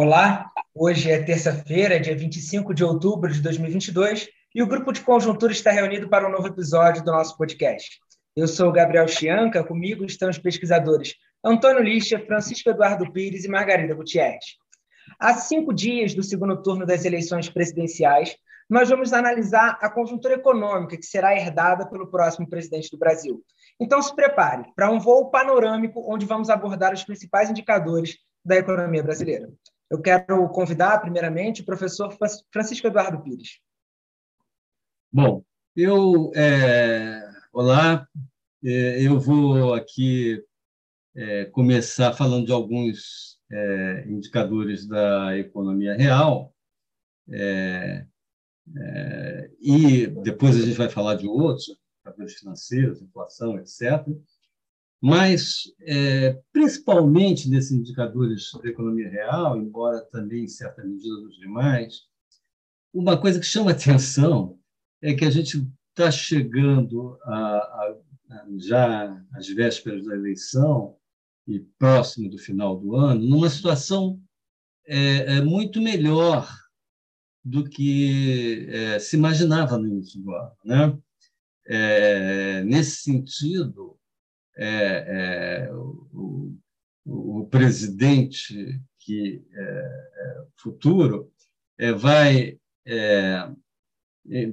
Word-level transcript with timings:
Olá, 0.00 0.48
hoje 0.72 1.10
é 1.10 1.20
terça-feira, 1.20 1.98
dia 1.98 2.16
25 2.16 2.72
de 2.72 2.84
outubro 2.84 3.32
de 3.32 3.40
2022, 3.40 4.28
e 4.54 4.62
o 4.62 4.66
Grupo 4.68 4.92
de 4.92 5.00
Conjuntura 5.00 5.50
está 5.50 5.72
reunido 5.72 6.08
para 6.08 6.28
um 6.28 6.30
novo 6.30 6.46
episódio 6.46 7.02
do 7.02 7.10
nosso 7.10 7.36
podcast. 7.36 7.98
Eu 8.36 8.46
sou 8.46 8.70
Gabriel 8.70 9.08
Chianca, 9.08 9.64
comigo 9.64 10.04
estão 10.04 10.30
os 10.30 10.38
pesquisadores 10.38 11.16
Antônio 11.44 11.82
Lixa, 11.82 12.16
Francisco 12.20 12.70
Eduardo 12.70 13.12
Pires 13.12 13.44
e 13.44 13.48
Margarida 13.48 13.92
Gutierrez. 13.92 14.44
Há 15.18 15.34
cinco 15.34 15.74
dias 15.74 16.14
do 16.14 16.22
segundo 16.22 16.62
turno 16.62 16.86
das 16.86 17.04
eleições 17.04 17.48
presidenciais, 17.48 18.36
nós 18.70 18.88
vamos 18.88 19.12
analisar 19.12 19.80
a 19.82 19.90
conjuntura 19.90 20.34
econômica 20.34 20.96
que 20.96 21.06
será 21.06 21.34
herdada 21.34 21.84
pelo 21.90 22.08
próximo 22.08 22.48
presidente 22.48 22.88
do 22.88 22.98
Brasil. 22.98 23.42
Então, 23.80 24.00
se 24.00 24.14
prepare 24.14 24.62
para 24.76 24.92
um 24.92 25.00
voo 25.00 25.28
panorâmico 25.28 26.04
onde 26.08 26.24
vamos 26.24 26.50
abordar 26.50 26.94
os 26.94 27.02
principais 27.02 27.50
indicadores 27.50 28.16
da 28.44 28.54
economia 28.54 29.02
brasileira. 29.02 29.48
Eu 29.90 30.02
quero 30.02 30.48
convidar, 30.50 31.00
primeiramente, 31.00 31.62
o 31.62 31.64
professor 31.64 32.14
Francisco 32.52 32.86
Eduardo 32.86 33.22
Pires. 33.22 33.58
Bom, 35.10 35.42
eu. 35.74 36.30
É, 36.34 37.26
olá, 37.52 38.06
é, 38.62 39.02
eu 39.02 39.18
vou 39.18 39.72
aqui 39.72 40.44
é, 41.16 41.46
começar 41.46 42.12
falando 42.12 42.44
de 42.44 42.52
alguns 42.52 43.38
é, 43.50 44.04
indicadores 44.08 44.86
da 44.86 45.38
economia 45.38 45.96
real, 45.96 46.54
é, 47.30 48.06
é, 48.76 49.50
e 49.58 50.06
depois 50.06 50.54
a 50.56 50.60
gente 50.60 50.76
vai 50.76 50.90
falar 50.90 51.14
de 51.14 51.26
outros, 51.26 51.68
indicadores 51.96 52.34
financeiros, 52.34 53.00
inflação, 53.00 53.58
etc. 53.58 54.06
Mas, 55.00 55.62
é, 55.82 56.40
principalmente 56.52 57.48
nesses 57.48 57.70
indicadores 57.70 58.50
da 58.62 58.68
economia 58.68 59.08
real, 59.08 59.56
embora 59.56 60.00
também 60.10 60.44
em 60.44 60.48
certa 60.48 60.84
medida 60.84 61.14
dos 61.20 61.36
demais, 61.38 62.02
uma 62.92 63.20
coisa 63.20 63.38
que 63.38 63.46
chama 63.46 63.70
atenção 63.72 64.58
é 65.00 65.14
que 65.14 65.24
a 65.24 65.30
gente 65.30 65.64
está 65.90 66.10
chegando 66.10 67.16
a, 67.22 67.36
a, 67.36 67.96
a, 68.30 68.46
já 68.56 69.24
às 69.34 69.48
vésperas 69.48 70.04
da 70.04 70.14
eleição 70.14 70.96
e 71.46 71.60
próximo 71.78 72.28
do 72.28 72.38
final 72.38 72.78
do 72.78 72.94
ano, 72.96 73.24
numa 73.24 73.48
situação 73.48 74.20
é, 74.86 75.36
é 75.36 75.40
muito 75.40 75.80
melhor 75.80 76.48
do 77.44 77.64
que 77.64 78.66
é, 78.68 78.98
se 78.98 79.16
imaginava 79.16 79.78
no 79.78 79.86
início 79.86 80.20
do 80.20 80.32
ano. 80.32 80.52
Né? 80.64 80.98
É, 81.66 82.64
nesse 82.64 83.02
sentido, 83.02 83.97
é, 84.58 85.68
é, 85.68 85.72
o, 85.72 86.54
o, 87.06 87.46
presidente 87.46 88.80
que 88.98 89.42
é, 89.54 89.62
é, 89.62 90.44
futuro 90.56 91.30
vai 91.96 92.58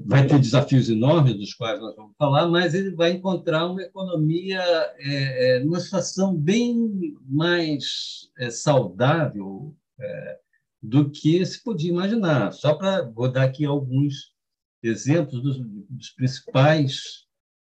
vai 0.06 0.26
ter 0.26 0.40
desafios 0.40 0.90
enormes 0.90 1.36
dos 1.36 1.54
quais 1.54 1.80
nós 1.80 1.96
vamos 1.96 2.16
falar, 2.18 2.48
mas 2.48 2.74
ele 2.74 2.92
vai 2.92 3.12
encontrar 3.12 3.68
uma 3.68 3.82
economia 3.82 4.62
é, 4.98 5.60
numa 5.60 5.80
situação 5.80 6.36
bem 6.36 7.18
mais 7.28 8.30
é, 8.38 8.50
saudável 8.50 9.76
é, 10.00 10.40
do 10.82 11.10
que 11.10 11.46
se 11.46 11.62
podia 11.62 11.90
imaginar. 11.92 12.54
Só 12.54 12.74
para 12.74 13.04
vou 13.04 13.30
dar 13.30 13.44
aqui 13.44 13.66
alguns 13.66 14.34
exemplos 14.82 15.42
dos, 15.42 15.60
dos 15.90 16.10
principais 16.12 17.26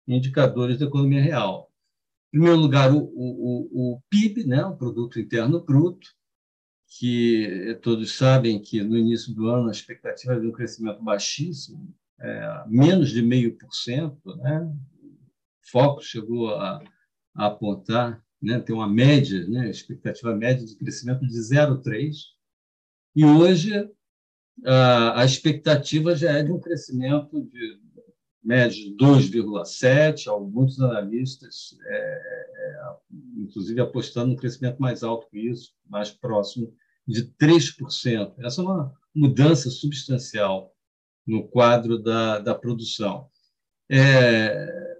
indicadores 0.06 0.78
da 0.78 0.86
economia 0.86 1.20
real. 1.20 1.70
Em 2.28 2.38
primeiro 2.38 2.58
lugar, 2.58 2.92
o, 2.92 2.98
o, 2.98 3.94
o 3.94 4.02
PIB, 4.10 4.46
né, 4.46 4.64
o 4.64 4.76
Produto 4.76 5.18
Interno 5.18 5.64
Bruto, 5.64 6.08
que 6.98 7.78
todos 7.82 8.16
sabem 8.16 8.60
que 8.60 8.82
no 8.82 8.96
início 8.96 9.34
do 9.34 9.48
ano 9.48 9.68
a 9.68 9.72
expectativa 9.72 10.32
era 10.32 10.40
de 10.40 10.46
um 10.46 10.52
crescimento 10.52 11.02
baixíssimo, 11.02 11.94
é, 12.20 12.64
menos 12.66 13.10
de 13.10 13.22
0,5%. 13.22 14.36
Né? 14.36 14.60
O 14.62 15.70
Foco 15.70 16.00
chegou 16.02 16.54
a, 16.54 16.82
a 17.34 17.46
apontar, 17.46 18.22
né, 18.40 18.60
tem 18.60 18.74
uma 18.74 18.88
média, 18.88 19.46
né, 19.48 19.68
expectativa 19.68 20.34
média 20.34 20.64
de 20.64 20.76
crescimento 20.76 21.26
de 21.26 21.38
0,3%. 21.38 22.12
E 23.14 23.24
hoje 23.24 23.72
a, 24.64 25.20
a 25.20 25.24
expectativa 25.24 26.14
já 26.14 26.32
é 26.32 26.42
de 26.42 26.52
um 26.52 26.60
crescimento 26.60 27.42
de 27.42 27.80
médio 28.46 28.76
de 28.76 28.96
2,7%, 28.96 30.28
alguns 30.28 30.80
analistas, 30.80 31.76
é, 31.84 31.96
é, 31.96 32.96
inclusive 33.38 33.80
apostando 33.80 34.28
no 34.32 34.36
crescimento 34.36 34.78
mais 34.78 35.02
alto 35.02 35.28
que 35.28 35.38
isso, 35.38 35.72
mais 35.88 36.10
próximo 36.10 36.72
de 37.06 37.24
3%. 37.40 38.34
Essa 38.38 38.60
é 38.60 38.64
uma 38.64 38.92
mudança 39.14 39.68
substancial 39.68 40.72
no 41.26 41.48
quadro 41.48 41.98
da, 41.98 42.38
da 42.38 42.54
produção. 42.54 43.28
É, 43.90 44.96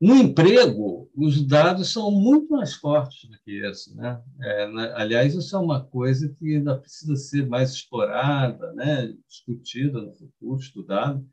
no 0.00 0.16
emprego, 0.16 1.10
os 1.14 1.46
dados 1.46 1.92
são 1.92 2.10
muito 2.10 2.48
mais 2.50 2.74
fortes 2.74 3.28
do 3.30 3.38
que 3.38 3.64
esse. 3.64 3.94
Né? 3.96 4.20
É, 4.40 4.64
aliás, 4.94 5.34
isso 5.34 5.54
é 5.54 5.58
uma 5.58 5.84
coisa 5.84 6.28
que 6.28 6.56
ainda 6.56 6.78
precisa 6.78 7.14
ser 7.16 7.46
mais 7.46 7.72
explorada, 7.72 8.72
né? 8.72 9.14
discutida 9.28 10.00
no 10.00 10.12
futuro, 10.12 10.60
estudada, 10.60 11.24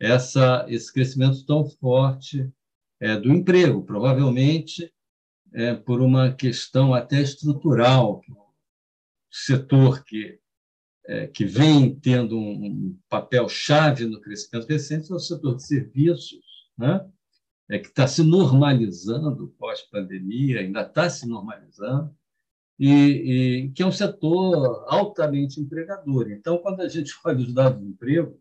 essa, 0.00 0.66
esse 0.68 0.92
crescimento 0.92 1.44
tão 1.46 1.64
forte 1.66 2.50
é, 3.00 3.18
do 3.18 3.32
emprego, 3.32 3.84
provavelmente 3.84 4.92
é, 5.52 5.74
por 5.74 6.00
uma 6.00 6.32
questão 6.32 6.92
até 6.94 7.20
estrutural, 7.20 8.20
setor 9.30 10.04
que, 10.04 10.38
é, 11.06 11.26
que 11.26 11.44
vem 11.44 11.94
tendo 11.98 12.38
um 12.38 12.98
papel 13.08 13.48
chave 13.48 14.06
no 14.06 14.20
crescimento 14.20 14.66
recente 14.66 15.10
é 15.10 15.14
o 15.14 15.18
setor 15.18 15.56
de 15.56 15.66
serviços, 15.66 16.40
né? 16.76 17.06
é, 17.68 17.78
que 17.78 17.88
está 17.88 18.06
se 18.06 18.22
normalizando 18.22 19.54
pós-pandemia, 19.58 20.60
ainda 20.60 20.82
está 20.82 21.10
se 21.10 21.26
normalizando, 21.26 22.14
e, 22.78 22.90
e, 22.90 23.72
que 23.72 23.82
é 23.82 23.86
um 23.86 23.92
setor 23.92 24.84
altamente 24.88 25.60
empregador. 25.60 26.30
Então, 26.30 26.58
quando 26.58 26.80
a 26.80 26.88
gente 26.88 27.12
olha 27.24 27.38
os 27.38 27.52
dados 27.52 27.80
de 27.80 27.88
emprego, 27.88 28.40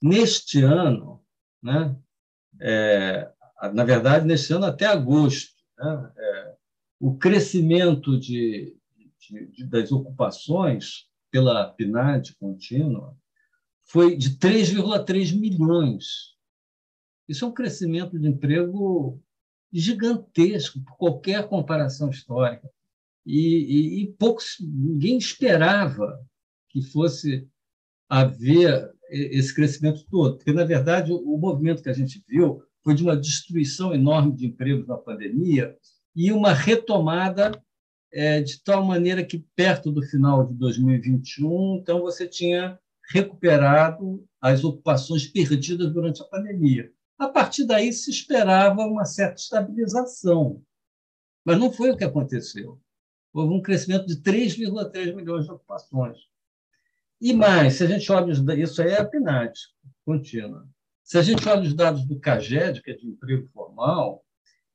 neste 0.00 0.62
ano, 0.62 1.24
né, 1.62 1.96
é, 2.60 3.30
na 3.74 3.84
verdade, 3.84 4.26
neste 4.26 4.52
ano 4.52 4.66
até 4.66 4.86
agosto, 4.86 5.54
né, 5.78 6.12
é, 6.16 6.56
o 7.00 7.16
crescimento 7.16 8.18
de, 8.18 8.76
de, 9.18 9.46
de, 9.46 9.64
das 9.64 9.92
ocupações 9.92 11.06
pela 11.30 11.72
PNAD 11.72 12.34
contínua 12.36 13.16
foi 13.84 14.16
de 14.16 14.36
3,3 14.38 15.38
milhões. 15.38 16.36
Isso 17.28 17.44
é 17.44 17.48
um 17.48 17.52
crescimento 17.52 18.18
de 18.18 18.26
emprego 18.26 19.22
gigantesco 19.72 20.82
por 20.82 20.96
qualquer 20.96 21.46
comparação 21.48 22.10
histórica. 22.10 22.70
E, 23.24 24.00
e, 24.00 24.04
e 24.04 24.16
ninguém 24.60 25.18
esperava 25.18 26.24
que 26.70 26.82
fosse 26.82 27.46
haver 28.08 28.90
esse 29.10 29.54
crescimento 29.54 30.04
todo, 30.10 30.36
porque, 30.36 30.52
na 30.52 30.64
verdade, 30.64 31.12
o 31.12 31.36
movimento 31.38 31.82
que 31.82 31.88
a 31.88 31.94
gente 31.94 32.22
viu 32.28 32.62
foi 32.84 32.94
de 32.94 33.02
uma 33.02 33.16
destruição 33.16 33.94
enorme 33.94 34.32
de 34.32 34.46
empregos 34.46 34.86
na 34.86 34.96
pandemia 34.96 35.76
e 36.14 36.32
uma 36.32 36.52
retomada 36.52 37.52
é, 38.12 38.40
de 38.40 38.62
tal 38.62 38.84
maneira 38.84 39.24
que, 39.24 39.44
perto 39.54 39.92
do 39.92 40.02
final 40.02 40.46
de 40.46 40.54
2021, 40.54 41.78
então 41.80 42.00
você 42.00 42.26
tinha 42.26 42.78
recuperado 43.10 44.26
as 44.40 44.64
ocupações 44.64 45.26
perdidas 45.26 45.92
durante 45.92 46.22
a 46.22 46.26
pandemia. 46.26 46.90
A 47.18 47.28
partir 47.28 47.64
daí 47.64 47.92
se 47.92 48.10
esperava 48.10 48.82
uma 48.82 49.04
certa 49.04 49.40
estabilização, 49.40 50.62
mas 51.44 51.58
não 51.58 51.72
foi 51.72 51.90
o 51.90 51.96
que 51.96 52.04
aconteceu. 52.04 52.80
Houve 53.32 53.54
um 53.54 53.62
crescimento 53.62 54.06
de 54.06 54.20
3,3 54.22 55.14
milhões 55.14 55.44
de 55.44 55.52
ocupações. 55.52 56.18
E 57.20 57.32
mais, 57.32 57.74
se 57.74 57.84
a 57.84 57.86
gente 57.86 58.10
olha 58.12 58.32
os 58.32 58.38
isso 58.58 58.80
aí 58.80 58.90
é 58.90 59.00
a 59.00 59.04
PNAD 59.04 59.52
contínua. 60.04 60.68
Se 61.02 61.18
a 61.18 61.22
gente 61.22 61.48
olha 61.48 61.62
os 61.62 61.74
dados 61.74 62.04
do 62.04 62.20
CAGED, 62.20 62.82
que 62.82 62.90
é 62.90 62.94
de 62.94 63.06
emprego 63.06 63.48
formal, 63.48 64.24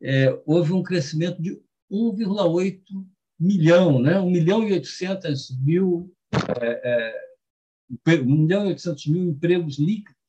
é, 0.02 0.38
houve 0.46 0.74
um 0.74 0.84
crescimento 0.84 1.42
de 1.42 1.62
1,8 1.92 2.82
milhão, 3.40 4.02
né? 4.02 4.20
1 4.20 4.30
milhão 4.30 4.68
e 4.68 4.74
800 4.74 5.58
mil, 5.60 6.14
é, 6.60 6.82
é, 6.84 8.20
1 8.20 8.26
milhão 8.26 8.66
e 8.66 8.70
800 8.70 9.08
mil 9.08 9.24
empregos 9.24 9.78
líquidos 9.80 10.22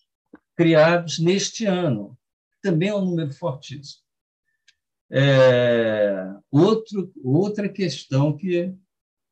criados 0.56 1.19
neste 1.19 1.66
ano. 1.66 2.16
Também 2.62 2.90
é 2.90 2.94
um 2.94 3.05
número 3.05 3.32
fortíssimo. 3.32 4.05
É, 5.11 6.34
outro, 6.50 7.12
outra 7.22 7.69
questão 7.69 8.37
que 8.37 8.75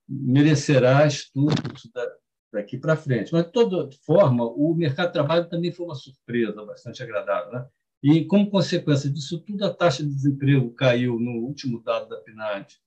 merecerá 0.08 1.06
estudo 1.06 1.54
daqui 2.52 2.76
para 2.76 2.96
frente. 2.96 3.32
Mas, 3.32 3.46
de 3.46 3.52
toda 3.52 3.90
forma, 4.04 4.44
o 4.44 4.74
mercado 4.74 5.08
de 5.08 5.12
trabalho 5.14 5.48
também 5.48 5.72
foi 5.72 5.86
uma 5.86 5.94
surpresa 5.94 6.64
bastante 6.64 7.02
agradável. 7.02 7.52
Né? 7.52 7.66
E, 8.02 8.24
como 8.24 8.50
consequência 8.50 9.08
disso 9.10 9.40
tudo, 9.40 9.64
a 9.64 9.72
taxa 9.72 10.02
de 10.02 10.14
desemprego 10.14 10.72
caiu 10.72 11.18
no 11.18 11.44
último 11.46 11.82
dado 11.82 12.08
da 12.08 12.16
PNAD 12.16 12.82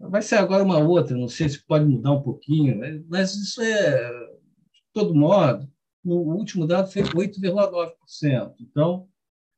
Vai 0.00 0.22
ser 0.22 0.36
agora 0.36 0.62
uma 0.62 0.78
outra, 0.78 1.16
não 1.16 1.26
sei 1.26 1.48
se 1.48 1.64
pode 1.64 1.84
mudar 1.84 2.12
um 2.12 2.22
pouquinho, 2.22 2.78
mas 3.08 3.34
isso 3.34 3.60
é, 3.60 4.08
de 4.08 4.80
todo 4.92 5.12
modo, 5.12 5.68
o 6.04 6.34
último 6.34 6.68
dado 6.68 6.90
foi 6.90 7.02
8,9%. 7.02 8.54
Então, 8.60 9.08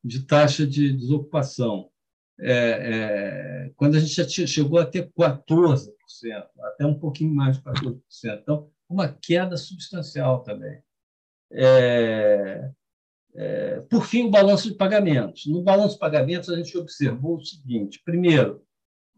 de 0.03 0.25
taxa 0.26 0.67
de 0.67 0.93
desocupação. 0.93 1.91
É, 2.43 2.55
é, 2.55 3.73
quando 3.76 3.96
a 3.96 4.00
gente 4.00 4.14
já 4.14 4.26
chegou 4.46 4.79
a 4.79 4.87
ter 4.87 5.11
14%, 5.12 5.91
até 6.62 6.87
um 6.87 6.99
pouquinho 6.99 7.35
mais 7.35 7.58
de 7.58 7.62
14%. 7.62 8.00
Então, 8.41 8.70
uma 8.91 9.09
queda 9.09 9.57
substancial 9.57 10.43
também. 10.43 10.83
É, 11.53 12.71
é, 13.35 13.81
por 13.83 14.05
fim, 14.05 14.25
o 14.25 14.31
balanço 14.31 14.69
de 14.69 14.77
pagamentos. 14.77 15.47
No 15.47 15.63
balanço 15.63 15.95
de 15.95 16.01
pagamentos, 16.01 16.51
a 16.51 16.57
gente 16.57 16.77
observou 16.77 17.37
o 17.37 17.45
seguinte: 17.45 18.03
primeiro, 18.05 18.65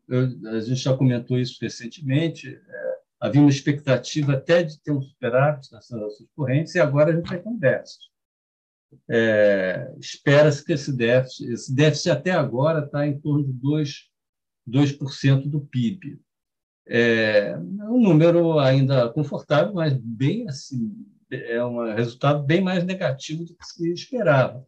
eu, 0.07 0.29
a 0.51 0.61
gente 0.61 0.83
já 0.83 0.97
comentou 0.97 1.39
isso 1.39 1.57
recentemente, 1.61 2.55
é, 2.55 2.95
havia 3.19 3.41
uma 3.41 3.51
expectativa 3.51 4.35
até 4.35 4.63
de 4.63 4.79
ter 4.81 4.93
um 4.93 5.01
superávit 5.01 5.73
nas 5.73 5.89
transações 5.89 6.29
correntes, 6.37 6.75
e 6.75 6.81
agora 6.81 7.13
a 7.13 7.17
gente 7.17 7.29
vai 7.29 7.43
um 7.47 7.59
déficit. 7.59 8.13
É, 9.09 9.95
Espera-se 9.99 10.63
que 10.63 10.75
esse 10.75 10.93
déficit, 10.95 11.51
esse 11.51 11.75
déficit 11.75 12.11
até 12.11 12.31
agora 12.31 12.85
está 12.85 13.07
em 13.07 13.19
torno 13.19 13.45
de 13.45 13.53
2%, 13.55 14.03
2 14.67 14.97
do 15.47 15.63
PIB. 15.63 16.21
É 16.87 17.57
um 17.59 18.01
número 18.01 18.59
ainda 18.59 19.09
confortável, 19.11 19.73
mas 19.73 19.93
bem 19.95 20.49
assim, 20.49 20.93
é 21.31 21.65
um 21.65 21.95
resultado 21.95 22.43
bem 22.43 22.61
mais 22.61 22.85
negativo 22.85 23.45
do 23.45 23.55
que 23.55 23.65
se 23.65 23.93
esperava. 23.93 24.67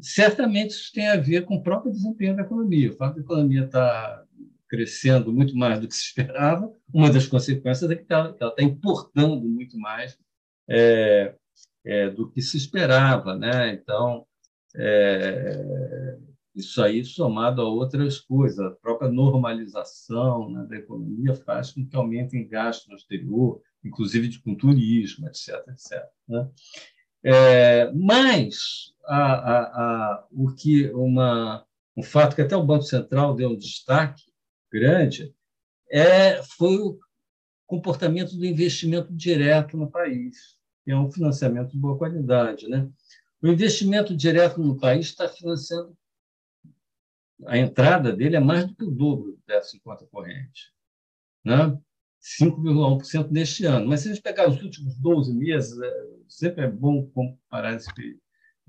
Certamente 0.00 0.70
isso 0.70 0.92
tem 0.92 1.08
a 1.08 1.16
ver 1.16 1.44
com 1.44 1.56
o 1.56 1.62
próprio 1.62 1.92
desempenho 1.92 2.34
da 2.34 2.42
economia. 2.42 2.90
O 2.90 2.96
fato 2.96 3.16
da 3.16 3.20
economia 3.20 3.64
estar 3.64 4.18
tá 4.18 4.24
crescendo 4.68 5.32
muito 5.32 5.54
mais 5.56 5.78
do 5.78 5.86
que 5.86 5.94
se 5.94 6.02
esperava, 6.02 6.72
uma 6.92 7.10
das 7.10 7.26
consequências 7.26 7.90
é 7.90 7.94
que 7.94 8.10
ela 8.10 8.30
está 8.30 8.62
importando 8.62 9.46
muito 9.46 9.78
mais 9.78 10.18
é, 10.68 11.34
é, 11.84 12.08
do 12.10 12.30
que 12.30 12.40
se 12.40 12.56
esperava. 12.56 13.36
Né? 13.36 13.74
Então, 13.74 14.26
é, 14.74 16.16
isso 16.54 16.82
aí, 16.82 17.04
somado 17.04 17.62
a 17.62 17.68
outras 17.68 18.20
coisas, 18.20 18.58
a 18.58 18.70
própria 18.70 19.10
normalização 19.10 20.50
né, 20.50 20.66
da 20.68 20.76
economia 20.76 21.34
faz 21.34 21.72
com 21.72 21.86
que 21.86 21.96
aumentem 21.96 22.46
gastos 22.46 22.88
no 22.88 22.96
exterior, 22.96 23.60
inclusive 23.82 24.28
de, 24.28 24.38
com 24.38 24.54
turismo, 24.54 25.26
etc. 25.28 25.54
etc 25.68 26.02
né? 26.28 26.48
É, 27.24 27.92
mas 27.92 28.92
a, 29.04 29.16
a, 29.16 29.60
a, 29.60 30.26
o 30.30 30.52
que 30.54 30.90
uma, 30.90 31.64
um 31.96 32.02
fato 32.02 32.34
que 32.34 32.42
até 32.42 32.56
o 32.56 32.66
Banco 32.66 32.82
Central 32.82 33.34
deu 33.34 33.50
um 33.50 33.56
destaque 33.56 34.24
grande 34.70 35.32
é, 35.90 36.42
foi 36.42 36.76
o 36.76 36.98
comportamento 37.66 38.36
do 38.36 38.44
investimento 38.44 39.12
direto 39.14 39.76
no 39.76 39.90
país, 39.90 40.58
que 40.84 40.90
é 40.90 40.96
um 40.96 41.10
financiamento 41.10 41.70
de 41.70 41.78
boa 41.78 41.96
qualidade. 41.96 42.68
Né? 42.68 42.88
O 43.40 43.48
investimento 43.48 44.16
direto 44.16 44.60
no 44.60 44.78
país 44.78 45.06
está 45.06 45.28
financiando 45.28 45.96
a 47.46 47.58
entrada 47.58 48.12
dele 48.12 48.36
é 48.36 48.40
mais 48.40 48.66
do 48.66 48.74
que 48.74 48.84
o 48.84 48.90
dobro 48.90 49.38
dessa 49.46 49.78
conta 49.80 50.06
corrente. 50.06 50.72
Né? 51.44 51.78
5,1% 52.40 53.30
neste 53.30 53.64
ano. 53.64 53.88
Mas 53.88 54.00
se 54.00 54.08
a 54.08 54.14
gente 54.14 54.22
pegar 54.22 54.48
os 54.48 54.62
últimos 54.62 54.96
12 54.96 55.34
meses, 55.34 55.78
é, 55.80 56.06
sempre 56.28 56.64
é 56.64 56.70
bom 56.70 57.06
comparar 57.08 57.74
esse, 57.74 57.90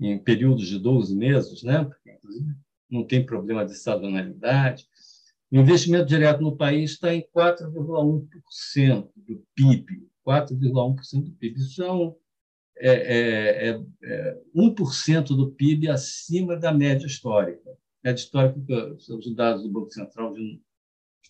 em 0.00 0.18
períodos 0.18 0.66
de 0.66 0.78
12 0.78 1.16
meses, 1.16 1.62
né? 1.62 1.84
porque, 1.84 2.10
inclusive, 2.10 2.54
não 2.90 3.06
tem 3.06 3.24
problema 3.24 3.64
de 3.64 3.74
sazonalidade. 3.74 4.86
O 5.50 5.56
investimento 5.56 6.06
direto 6.06 6.42
no 6.42 6.56
país 6.56 6.92
está 6.92 7.14
em 7.14 7.24
4,1% 7.34 9.08
do 9.16 9.46
PIB. 9.54 10.08
4,1% 10.26 11.22
do 11.22 11.32
PIB. 11.32 11.60
Isso 11.60 11.82
é, 11.82 11.92
um, 11.92 12.14
é, 12.76 13.68
é, 13.68 13.80
é 14.02 14.42
1% 14.54 15.28
do 15.28 15.52
PIB 15.52 15.88
acima 15.88 16.56
da 16.56 16.72
média 16.72 17.06
histórica. 17.06 17.70
A 18.04 18.08
média 18.08 18.22
histórica 18.22 18.96
são 18.98 19.18
os 19.18 19.34
dados 19.34 19.62
do 19.62 19.70
Banco 19.70 19.90
Central 19.90 20.34
de 20.34 20.60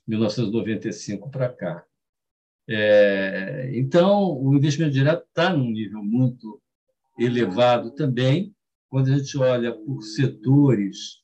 1995 0.09 1.31
para 1.31 1.49
cá. 1.49 1.87
É, 2.69 3.71
então, 3.75 4.43
o 4.43 4.57
investimento 4.57 4.93
direto 4.93 5.25
está 5.25 5.55
num 5.55 5.71
nível 5.71 6.03
muito 6.03 6.61
elevado 7.17 7.93
também. 7.93 8.53
Quando 8.89 9.13
a 9.13 9.17
gente 9.17 9.39
olha 9.39 9.73
por 9.73 10.03
setores, 10.03 11.23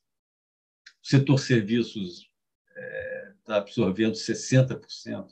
o 1.03 1.09
setor 1.09 1.39
serviços 1.39 2.31
está 3.41 3.57
absorvendo 3.57 4.15
60% 4.15 5.27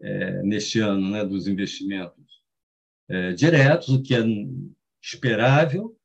é, 0.00 0.42
neste 0.42 0.80
ano 0.80 1.10
né, 1.10 1.24
dos 1.24 1.46
investimentos 1.46 2.42
é, 3.08 3.32
diretos, 3.32 3.88
o 3.88 4.02
que 4.02 4.14
é 4.14 4.20
esperável, 5.02 5.97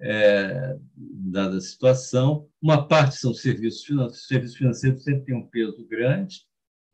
é, 0.00 0.76
dada 0.96 1.56
a 1.56 1.60
situação. 1.60 2.48
Uma 2.60 2.86
parte 2.86 3.16
são 3.16 3.32
serviços 3.32 3.84
financeiros, 3.84 4.26
serviços 4.26 4.56
financeiros 4.56 5.02
sempre 5.02 5.24
tem 5.24 5.34
um 5.34 5.46
peso 5.46 5.86
grande, 5.86 6.42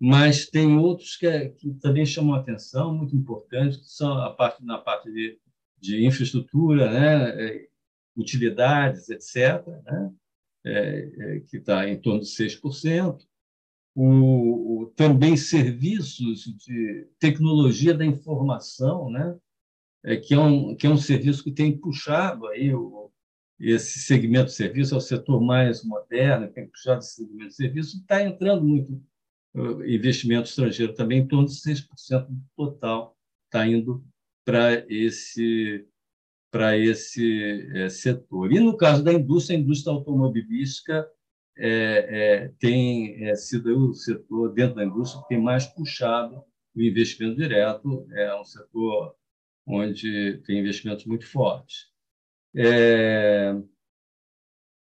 mas 0.01 0.47
tem 0.47 0.77
outros 0.77 1.17
que, 1.17 1.27
é, 1.27 1.49
que 1.49 1.73
também 1.75 2.05
chamam 2.05 2.35
atenção, 2.35 2.95
muito 2.95 3.15
importantes, 3.15 3.79
que 3.79 3.89
são 3.89 4.13
a 4.19 4.31
parte 4.31 4.65
na 4.65 4.79
parte 4.79 5.11
de, 5.13 5.39
de 5.81 6.07
infraestrutura, 6.07 6.91
né, 6.91 7.31
é, 7.31 7.69
utilidades, 8.17 9.09
etc., 9.09 9.65
né, 9.85 10.13
é, 10.65 10.73
é, 11.19 11.41
que 11.41 11.57
está 11.57 11.89
em 11.89 12.01
torno 12.01 12.21
de 12.21 12.27
6%. 12.27 13.19
O, 13.95 14.83
o, 14.83 14.87
também 14.97 15.37
serviços 15.37 16.45
de 16.45 17.07
tecnologia 17.19 17.93
da 17.93 18.07
informação, 18.07 19.11
né? 19.11 19.37
É, 20.05 20.17
que, 20.17 20.35
é 20.35 20.39
um, 20.39 20.75
que 20.75 20.87
é 20.87 20.91
um 20.91 20.97
serviço 20.97 21.45
que 21.45 21.53
tem 21.53 21.79
puxado 21.79 22.47
aí 22.49 22.75
o, 22.75 23.11
esse 23.61 24.01
segmento 24.01 24.47
de 24.47 24.55
serviço, 24.55 24.95
é 24.95 24.99
o 24.99 25.01
setor 25.01 25.41
mais 25.41 25.85
moderno, 25.85 26.51
tem 26.51 26.67
puxado 26.69 26.99
esse 26.99 27.15
segmento 27.15 27.51
de 27.51 27.55
serviço, 27.55 27.97
está 27.99 28.23
entrando 28.23 28.65
muito 28.65 29.01
uh, 29.55 29.85
investimento 29.85 30.49
estrangeiro 30.49 30.95
também, 30.95 31.21
em 31.21 31.29
torno 31.29 31.47
de 31.47 31.55
6% 31.55 32.27
do 32.27 32.43
total 32.57 33.17
está 33.47 33.67
indo 33.67 34.05
para 34.45 34.85
esse 34.89 35.87
para 36.51 36.77
esse 36.77 37.67
é, 37.75 37.89
setor. 37.89 38.53
E 38.53 38.61
no 38.61 38.77
caso 38.77 39.03
da 39.03 39.11
indústria, 39.11 39.57
a 39.57 39.61
indústria 39.61 39.95
automobilística 39.95 41.09
é, 41.57 41.69
é, 42.45 42.49
tem 42.59 43.25
é, 43.25 43.35
sido 43.35 43.89
o 43.89 43.95
setor 43.95 44.53
dentro 44.53 44.77
da 44.77 44.85
indústria 44.85 45.23
que 45.23 45.29
tem 45.29 45.41
mais 45.41 45.65
puxado 45.65 46.45
o 46.75 46.83
investimento 46.83 47.37
direto, 47.37 48.07
é 48.13 48.39
um 48.39 48.45
setor 48.45 49.15
onde 49.67 50.43
tem 50.47 50.59
investimentos 50.59 51.05
muito 51.05 51.27
fortes. 51.27 51.91
É, 52.55 53.55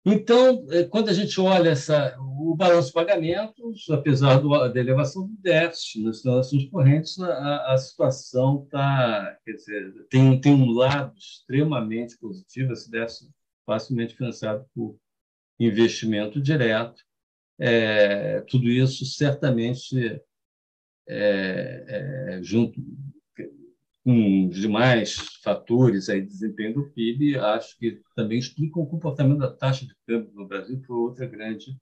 então, 0.05 0.67
é, 0.71 0.83
quando 0.85 1.11
a 1.11 1.13
gente 1.13 1.41
olha 1.41 1.71
essa, 1.71 2.17
o 2.19 2.57
balanço 2.57 2.89
de 2.89 2.95
pagamentos, 2.95 3.89
apesar 3.89 4.39
do, 4.39 4.49
da 4.69 4.81
elevação 4.81 5.29
do 5.29 5.37
déficit 5.41 6.03
nas 6.03 6.21
transações 6.21 6.69
correntes, 6.69 7.21
a, 7.21 7.73
a 7.73 7.79
situação 7.79 8.67
quer 9.45 9.53
dizer, 9.53 10.07
tem, 10.11 10.41
tem 10.41 10.53
um 10.53 10.73
lado 10.73 11.17
extremamente 11.17 12.19
positivo, 12.19 12.73
esse 12.73 12.91
déficit 12.91 13.31
facilmente 13.65 14.17
financiado 14.17 14.67
por 14.75 14.99
investimento 15.59 16.41
direto. 16.41 17.01
É, 17.61 18.41
tudo 18.41 18.69
isso 18.69 19.07
certamente, 19.07 20.21
é, 21.09 21.85
é, 21.87 22.41
junto 22.43 22.81
com 24.05 24.49
os 24.49 24.57
demais 24.57 25.15
fatores 25.43 26.09
aí 26.09 26.21
de 26.23 26.29
desempenho 26.29 26.75
do 26.75 26.91
PIB, 26.91 27.39
acho 27.39 27.79
que 27.79 28.01
também 28.17 28.39
explicam 28.39 28.83
o 28.83 28.87
comportamento 28.87 29.39
da 29.39 29.53
taxa 29.53 29.87
de 29.87 29.95
câmbio 30.07 30.33
no 30.35 30.47
Brasil, 30.47 30.81
que 30.81 30.87
foi 30.87 30.97
outra 30.97 31.27
grande, 31.27 31.77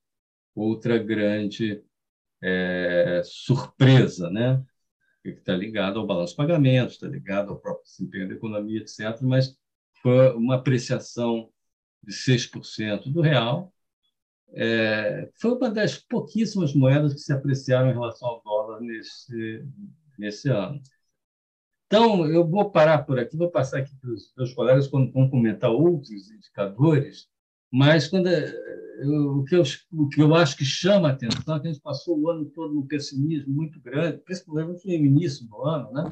outra 0.54 0.98
grande 0.98 1.82
é, 2.42 3.22
surpresa, 3.24 4.30
né? 4.30 4.62
que 5.22 5.30
está 5.30 5.54
ligado 5.54 5.98
ao 5.98 6.06
balanço 6.06 6.32
de 6.32 6.36
pagamentos, 6.36 6.94
está 6.94 7.06
ligado 7.06 7.50
ao 7.50 7.60
próprio 7.60 7.84
desempenho 7.84 8.28
da 8.28 8.34
economia, 8.34 8.80
etc. 8.80 9.20
Mas 9.22 9.56
foi 10.02 10.32
uma 10.34 10.56
apreciação 10.56 11.50
de 12.02 12.12
6% 12.12 13.10
do 13.12 13.20
real. 13.20 13.72
É, 14.52 15.30
foi 15.38 15.52
uma 15.52 15.70
das 15.70 15.96
pouquíssimas 15.98 16.74
moedas 16.74 17.12
que 17.12 17.20
se 17.20 17.32
apreciaram 17.32 17.90
em 17.90 17.92
relação 17.92 18.28
ao 18.28 18.42
dólar 18.42 18.80
nesse, 18.80 19.64
nesse 20.18 20.48
ano. 20.48 20.80
Então, 21.90 22.24
eu 22.24 22.46
vou 22.46 22.70
parar 22.70 22.98
por 22.98 23.18
aqui, 23.18 23.36
vou 23.36 23.50
passar 23.50 23.80
aqui 23.80 23.92
para 23.96 24.12
os 24.12 24.32
meus 24.36 24.54
colegas 24.54 24.86
quando 24.86 25.10
vão 25.10 25.28
comentar 25.28 25.72
outros 25.72 26.30
indicadores, 26.30 27.26
mas 27.68 28.06
quando 28.06 28.28
eu, 28.28 29.38
o, 29.38 29.44
que 29.44 29.56
eu, 29.56 29.64
o 29.92 30.08
que 30.08 30.22
eu 30.22 30.32
acho 30.36 30.56
que 30.56 30.64
chama 30.64 31.08
a 31.08 31.12
atenção 31.12 31.56
é 31.56 31.60
que 31.60 31.66
a 31.66 31.72
gente 31.72 31.82
passou 31.82 32.16
o 32.16 32.30
ano 32.30 32.44
todo 32.44 32.72
num 32.72 32.86
pessimismo 32.86 33.52
muito 33.52 33.80
grande, 33.80 34.18
principalmente 34.18 34.86
no 34.86 34.92
início 34.92 35.44
do 35.48 35.64
ano, 35.64 35.90
né? 35.90 36.08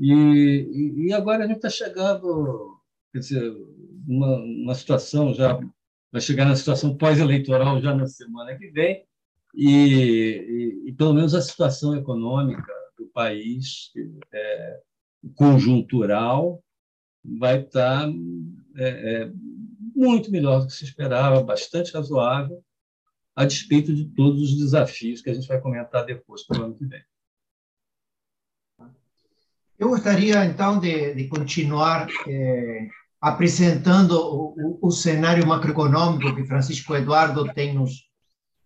E, 0.00 0.12
e, 0.12 1.06
e 1.06 1.12
agora 1.12 1.44
a 1.44 1.46
gente 1.46 1.58
está 1.58 1.70
chegando, 1.70 2.76
quer 3.12 3.20
dizer, 3.20 3.56
uma, 4.08 4.38
uma 4.38 4.74
situação 4.74 5.32
já 5.32 5.56
vai 6.10 6.20
chegar 6.20 6.44
na 6.44 6.56
situação 6.56 6.96
pós-eleitoral 6.96 7.80
já 7.80 7.94
na 7.94 8.08
semana 8.08 8.58
que 8.58 8.68
vem, 8.72 9.04
e, 9.54 9.70
e, 9.70 10.88
e, 10.88 10.92
pelo 10.92 11.14
menos 11.14 11.36
a 11.36 11.40
situação 11.40 11.96
econômica 11.96 12.72
do 12.98 13.06
país 13.06 13.92
é, 14.32 14.80
conjuntural 15.34 16.62
vai 17.24 17.60
estar 17.60 18.08
é, 18.76 19.22
é, 19.22 19.32
muito 19.94 20.30
melhor 20.30 20.60
do 20.60 20.66
que 20.66 20.72
se 20.72 20.84
esperava, 20.84 21.42
bastante 21.42 21.92
razoável, 21.92 22.62
a 23.34 23.44
despeito 23.44 23.94
de 23.94 24.04
todos 24.04 24.42
os 24.42 24.58
desafios 24.58 25.20
que 25.20 25.30
a 25.30 25.34
gente 25.34 25.48
vai 25.48 25.60
comentar 25.60 26.04
depois 26.04 26.46
para 26.46 26.60
o 26.60 26.64
ano 26.64 26.74
que 26.74 26.86
vem. 26.86 27.02
Eu 29.78 29.88
gostaria, 29.88 30.44
então, 30.44 30.78
de, 30.78 31.14
de 31.14 31.26
continuar 31.26 32.06
eh, 32.28 32.88
apresentando 33.20 34.12
o, 34.12 34.78
o, 34.80 34.90
cenário 34.90 35.46
macroeconômico 35.46 36.34
que 36.36 36.46
Francisco 36.46 36.94
Eduardo 36.94 37.52
tem 37.52 37.74
nos 37.74 38.08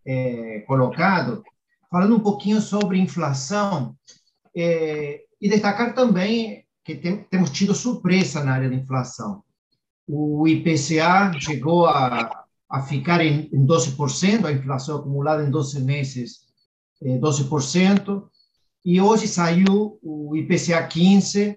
eh, 0.04 0.64
colocado, 0.66 1.42
falando 1.90 2.16
um 2.16 2.20
pouquinho 2.20 2.60
sobre 2.60 2.98
inflação 2.98 3.96
eh, 4.54 5.22
e 5.40 5.48
destacar 5.48 5.94
também 5.94 6.64
que 6.84 6.94
tem, 6.94 7.22
temos 7.24 7.50
tido 7.50 7.74
surpresa 7.74 8.42
na 8.42 8.54
área 8.54 8.68
de 8.68 8.76
inflação. 8.76 9.42
O 10.06 10.48
IPCA 10.48 11.32
chegou 11.38 11.86
a, 11.86 12.46
a 12.68 12.82
ficar 12.82 13.20
em, 13.20 13.48
em 13.52 13.66
12%, 13.66 14.44
a 14.44 14.52
inflação 14.52 14.96
acumulada 14.96 15.44
em 15.44 15.50
12 15.50 15.82
meses, 15.82 16.46
12%, 17.02 18.26
e 18.84 19.00
hoje 19.00 19.28
saiu 19.28 19.98
o 20.02 20.34
IPCA 20.36 20.86
15 20.86 21.56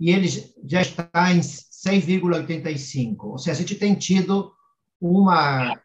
e 0.00 0.10
ele 0.10 0.28
já 0.64 0.80
está 0.80 1.10
em 1.32 1.40
6,85. 1.40 3.16
Ou 3.24 3.38
seja, 3.38 3.52
a 3.52 3.60
gente 3.60 3.74
tem 3.74 3.94
tido 3.94 4.52
uma 5.00 5.78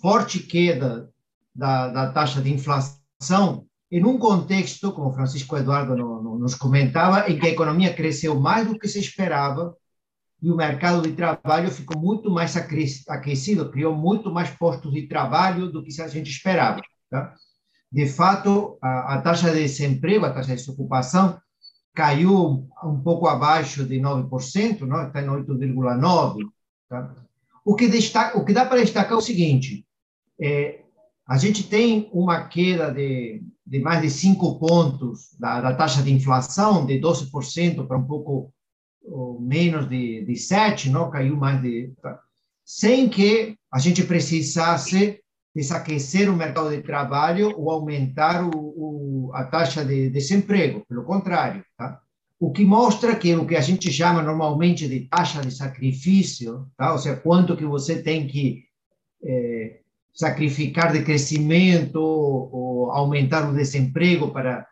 forte 0.00 0.38
queda 0.40 1.12
da, 1.54 1.88
da 1.88 2.12
taxa 2.12 2.40
de 2.40 2.52
inflação 2.52 3.67
em 3.90 4.04
um 4.04 4.18
contexto, 4.18 4.92
como 4.92 5.12
Francisco 5.12 5.56
Eduardo 5.56 5.96
no, 5.96 6.22
no, 6.22 6.38
nos 6.38 6.54
comentava, 6.54 7.30
em 7.30 7.38
que 7.38 7.46
a 7.46 7.50
economia 7.50 7.94
cresceu 7.94 8.38
mais 8.38 8.66
do 8.66 8.78
que 8.78 8.88
se 8.88 8.98
esperava 8.98 9.74
e 10.42 10.50
o 10.50 10.56
mercado 10.56 11.02
de 11.02 11.12
trabalho 11.12 11.70
ficou 11.70 12.00
muito 12.00 12.30
mais 12.30 12.56
aquecido, 12.56 13.70
criou 13.70 13.94
muito 13.94 14.30
mais 14.30 14.50
postos 14.50 14.92
de 14.92 15.08
trabalho 15.08 15.72
do 15.72 15.82
que 15.82 16.00
a 16.00 16.06
gente 16.06 16.30
esperava. 16.30 16.80
Tá? 17.10 17.34
de 17.90 18.06
fato, 18.06 18.78
a, 18.82 19.14
a 19.14 19.22
taxa 19.22 19.50
de 19.50 19.62
desemprego, 19.62 20.26
a 20.26 20.32
taxa 20.32 20.48
de 20.48 20.56
desocupação, 20.56 21.40
caiu 21.94 22.68
um 22.84 23.00
pouco 23.02 23.26
abaixo 23.26 23.84
de 23.84 23.98
9%, 23.98 24.80
não? 24.82 25.06
está 25.06 25.22
em 25.22 25.26
8,9%. 25.26 26.44
Tá? 26.88 27.14
O, 27.64 27.74
que 27.74 27.88
destaca, 27.88 28.38
o 28.38 28.44
que 28.44 28.52
dá 28.52 28.64
para 28.64 28.80
destacar 28.80 29.12
é 29.12 29.16
o 29.16 29.20
seguinte: 29.20 29.84
é, 30.40 30.82
a 31.28 31.36
gente 31.36 31.62
tem 31.62 32.08
uma 32.10 32.48
queda 32.48 32.90
de, 32.90 33.42
de 33.66 33.78
mais 33.80 34.00
de 34.00 34.08
5 34.08 34.58
pontos 34.58 35.36
da, 35.38 35.60
da, 35.60 35.74
taxa 35.74 36.02
de 36.02 36.10
inflação, 36.10 36.86
de 36.86 36.98
12% 36.98 37.86
para 37.86 37.98
um 37.98 38.06
pouco 38.06 38.50
menos 39.38 39.86
de, 39.88 40.24
de 40.24 40.32
7%, 40.32 40.90
não? 40.90 41.10
caiu 41.10 41.36
mais 41.36 41.60
de. 41.60 41.92
Sem 42.64 43.08
que 43.08 43.56
a 43.70 43.78
gente 43.78 44.04
precisasse 44.04 45.20
desaquecer 45.54 46.30
o 46.30 46.36
mercado 46.36 46.70
de 46.70 46.82
trabalho 46.82 47.52
ou 47.58 47.70
aumentar 47.70 48.44
o, 48.44 48.50
o, 48.54 49.30
a 49.34 49.44
taxa 49.44 49.84
de 49.84 50.08
desemprego, 50.08 50.84
pelo 50.88 51.04
contrário, 51.04 51.62
tá? 51.76 52.00
O 52.40 52.52
que 52.52 52.64
mostra 52.64 53.16
que 53.16 53.34
o 53.34 53.46
que 53.46 53.56
a 53.56 53.60
gente 53.60 53.90
chama 53.90 54.22
normalmente 54.22 54.88
de 54.88 55.00
taxa 55.08 55.40
de 55.42 55.50
sacrifício, 55.50 56.70
tá? 56.76 56.92
ou 56.92 56.98
seja, 56.98 57.16
quanto 57.16 57.56
que 57.56 57.64
você 57.64 58.00
tem 58.00 58.28
que 58.28 58.62
é, 59.24 59.80
sacrificar 60.18 60.92
de 60.92 61.04
crescimento 61.04 61.96
ou, 61.96 62.50
ou 62.52 62.90
aumentar 62.90 63.48
o 63.48 63.54
desemprego 63.54 64.32
para 64.32 64.66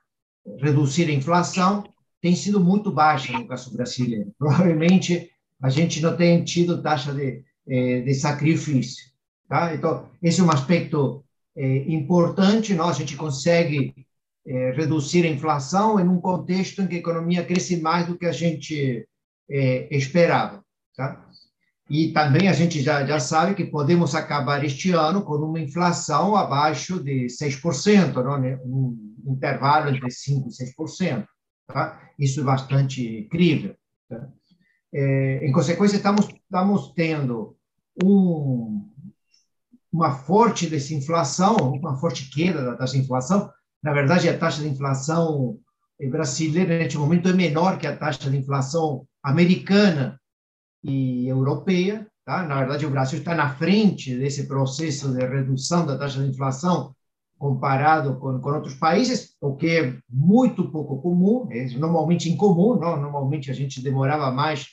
reduzir 0.58 1.08
a 1.08 1.12
inflação, 1.12 1.84
tem 2.20 2.34
sido 2.34 2.58
muito 2.58 2.90
baixa 2.90 3.32
no 3.32 3.46
caso 3.46 3.72
brasileiro. 3.72 4.34
Provavelmente 4.36 5.30
a 5.62 5.70
gente 5.70 6.02
não 6.02 6.16
tem 6.16 6.42
tido 6.42 6.82
taxa 6.82 7.14
de, 7.14 7.44
é, 7.68 8.00
de 8.00 8.14
sacrifício. 8.14 9.04
Tá? 9.48 9.72
Então, 9.72 10.10
esse 10.20 10.40
é 10.40 10.44
um 10.44 10.50
aspecto 10.50 11.24
é, 11.56 11.76
importante, 11.92 12.74
não? 12.74 12.88
a 12.88 12.92
gente 12.92 13.16
consegue 13.16 13.94
é, 14.44 14.72
reduzir 14.72 15.24
a 15.24 15.30
inflação 15.30 16.00
em 16.00 16.08
um 16.08 16.20
contexto 16.20 16.82
em 16.82 16.88
que 16.88 16.96
a 16.96 16.98
economia 16.98 17.44
cresce 17.44 17.80
mais 17.80 18.06
do 18.06 18.18
que 18.18 18.26
a 18.26 18.32
gente 18.32 19.06
é, 19.48 19.96
esperava. 19.96 20.64
Tá? 20.96 21.24
E 21.88 22.12
também 22.12 22.49
a 22.49 22.52
gente 22.52 22.83
já, 22.83 23.07
já 23.07 23.21
sabe 23.21 23.55
que 23.55 23.64
podemos 23.64 24.14
acabar 24.14 24.64
este 24.64 24.90
ano 24.90 25.23
com 25.23 25.37
uma 25.37 25.61
inflação 25.61 26.35
abaixo 26.35 27.02
de 27.02 27.26
6%, 27.26 28.14
não? 28.25 28.38
Né? 28.40 28.59
um 28.64 29.14
intervalo 29.26 29.90
entre 29.90 30.09
5% 30.09 30.47
e 30.49 30.75
6%. 30.75 31.26
Tá? 31.69 32.00
Isso 32.19 32.40
é 32.40 32.45
bastante 32.45 33.28
crível. 33.31 33.76
Tá? 34.09 34.28
É, 34.93 35.47
em 35.47 35.52
consequência, 35.52 35.97
estamos, 35.97 36.28
estamos 36.28 36.93
tendo 36.95 37.57
um, 38.02 38.90
uma 39.93 40.11
forte 40.11 40.69
desinflação, 40.69 41.57
uma 41.57 41.97
forte 41.99 42.28
queda 42.31 42.64
da 42.64 42.76
taxa 42.76 42.95
de 42.95 43.00
inflação. 43.00 43.50
Na 43.83 43.93
verdade, 43.93 44.28
a 44.28 44.37
taxa 44.37 44.61
de 44.61 44.69
inflação 44.69 45.59
brasileira, 46.11 46.78
neste 46.78 46.99
momento, 46.99 47.28
é 47.28 47.33
menor 47.33 47.78
que 47.78 47.87
a 47.87 47.97
taxa 47.97 48.28
de 48.28 48.37
inflação 48.37 49.07
americana 49.23 50.21
e 50.87 51.28
europeia. 51.28 52.07
Tá? 52.25 52.43
Na 52.43 52.59
verdade, 52.59 52.87
o 52.87 52.90
Brasil 52.90 53.19
está 53.19 53.35
na 53.35 53.55
frente 53.55 54.16
desse 54.16 54.47
processo 54.47 55.12
de 55.12 55.25
redução 55.25 55.87
da 55.87 55.99
taxa 55.99 56.23
de 56.23 56.31
inflação 56.31 56.95
comparado 57.38 58.19
com, 58.19 58.40
com 58.40 58.50
outros 58.50 58.75
países, 58.75 59.37
o 59.43 59.55
que 59.55 59.69
é 59.69 59.99
muito 60.09 60.71
pouco 60.71 61.02
comum, 61.02 61.47
é 61.50 61.66
normalmente 61.76 62.31
incomum, 62.31 62.76
não? 62.76 62.99
normalmente 62.99 63.50
a 63.50 63.55
gente 63.55 63.83
demorava 63.83 64.31
mais 64.31 64.66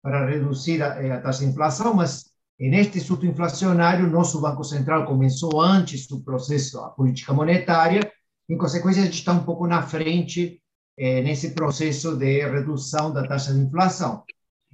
para 0.00 0.24
reduzir 0.24 0.80
a, 0.82 1.16
a 1.16 1.20
taxa 1.20 1.40
de 1.40 1.50
inflação, 1.50 1.94
mas 1.94 2.26
Neste 2.58 3.00
surto 3.00 3.26
inflacionário, 3.26 4.08
nosso 4.08 4.40
Banco 4.40 4.64
Central 4.64 5.04
começou 5.04 5.60
antes 5.60 6.06
do 6.06 6.22
processo, 6.22 6.80
a 6.80 6.88
política 6.88 7.34
monetária, 7.34 8.10
em 8.48 8.56
consequência, 8.56 9.02
a 9.02 9.04
gente 9.04 9.18
está 9.18 9.32
um 9.32 9.44
pouco 9.44 9.66
na 9.66 9.82
frente 9.82 10.62
eh, 10.96 11.20
nesse 11.20 11.50
processo 11.50 12.16
de 12.16 12.46
redução 12.48 13.12
da 13.12 13.28
taxa 13.28 13.52
de 13.52 13.60
inflação. 13.60 14.24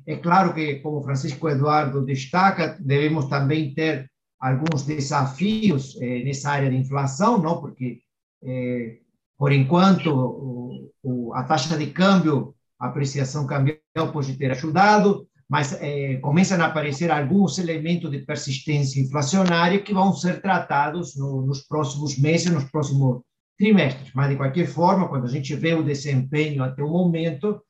É 0.06 0.16
claro 0.16 0.54
que, 0.54 0.76
como 0.76 1.02
Francisco 1.02 1.49
Eduardo 1.49 2.04
destaca, 2.04 2.76
devemos 2.80 3.26
também 3.26 3.73
ter 3.75 4.11
alguns 4.40 4.85
desafios 4.85 5.97
eh, 6.00 6.25
nessa 6.25 6.50
área 6.50 6.71
de 6.71 6.76
inflação, 6.76 7.40
não? 7.40 7.61
porque, 7.61 8.00
eh, 8.42 8.99
por 9.38 9.52
enquanto, 9.52 10.11
o, 10.11 10.90
o, 11.02 11.35
a 11.35 11.44
taxa 11.44 11.78
de 11.78 11.87
câmbio, 11.88 12.54
a 12.78 12.88
apreciação 12.88 13.47
cambial 13.47 13.78
pode 14.12 14.35
ter 14.37 14.50
ajudado, 14.50 15.28
mas 15.49 15.75
é, 15.80 16.16
começam 16.16 16.61
a 16.62 16.66
aparecer 16.66 17.11
alguns 17.11 17.59
elementos 17.59 18.11
de 18.11 18.21
persistência 18.21 19.00
inflacionária 19.00 19.82
que 19.82 19.92
vão 19.92 20.14
ser 20.14 20.40
tratados 20.40 21.14
no, 21.14 21.42
nos 21.42 21.61
próximos 21.61 22.18
meses, 22.18 22.50
nos 22.50 22.64
próximos 22.64 23.21
trimestres. 23.59 24.11
Mas, 24.14 24.30
de 24.30 24.37
qualquer 24.37 24.66
forma, 24.66 25.09
quando 25.09 25.26
a 25.26 25.28
gente 25.28 25.54
vê 25.54 25.75
o 25.75 25.85
desempenho 25.85 26.64
até 26.64 26.82
o 26.82 26.88
momento, 26.88 27.62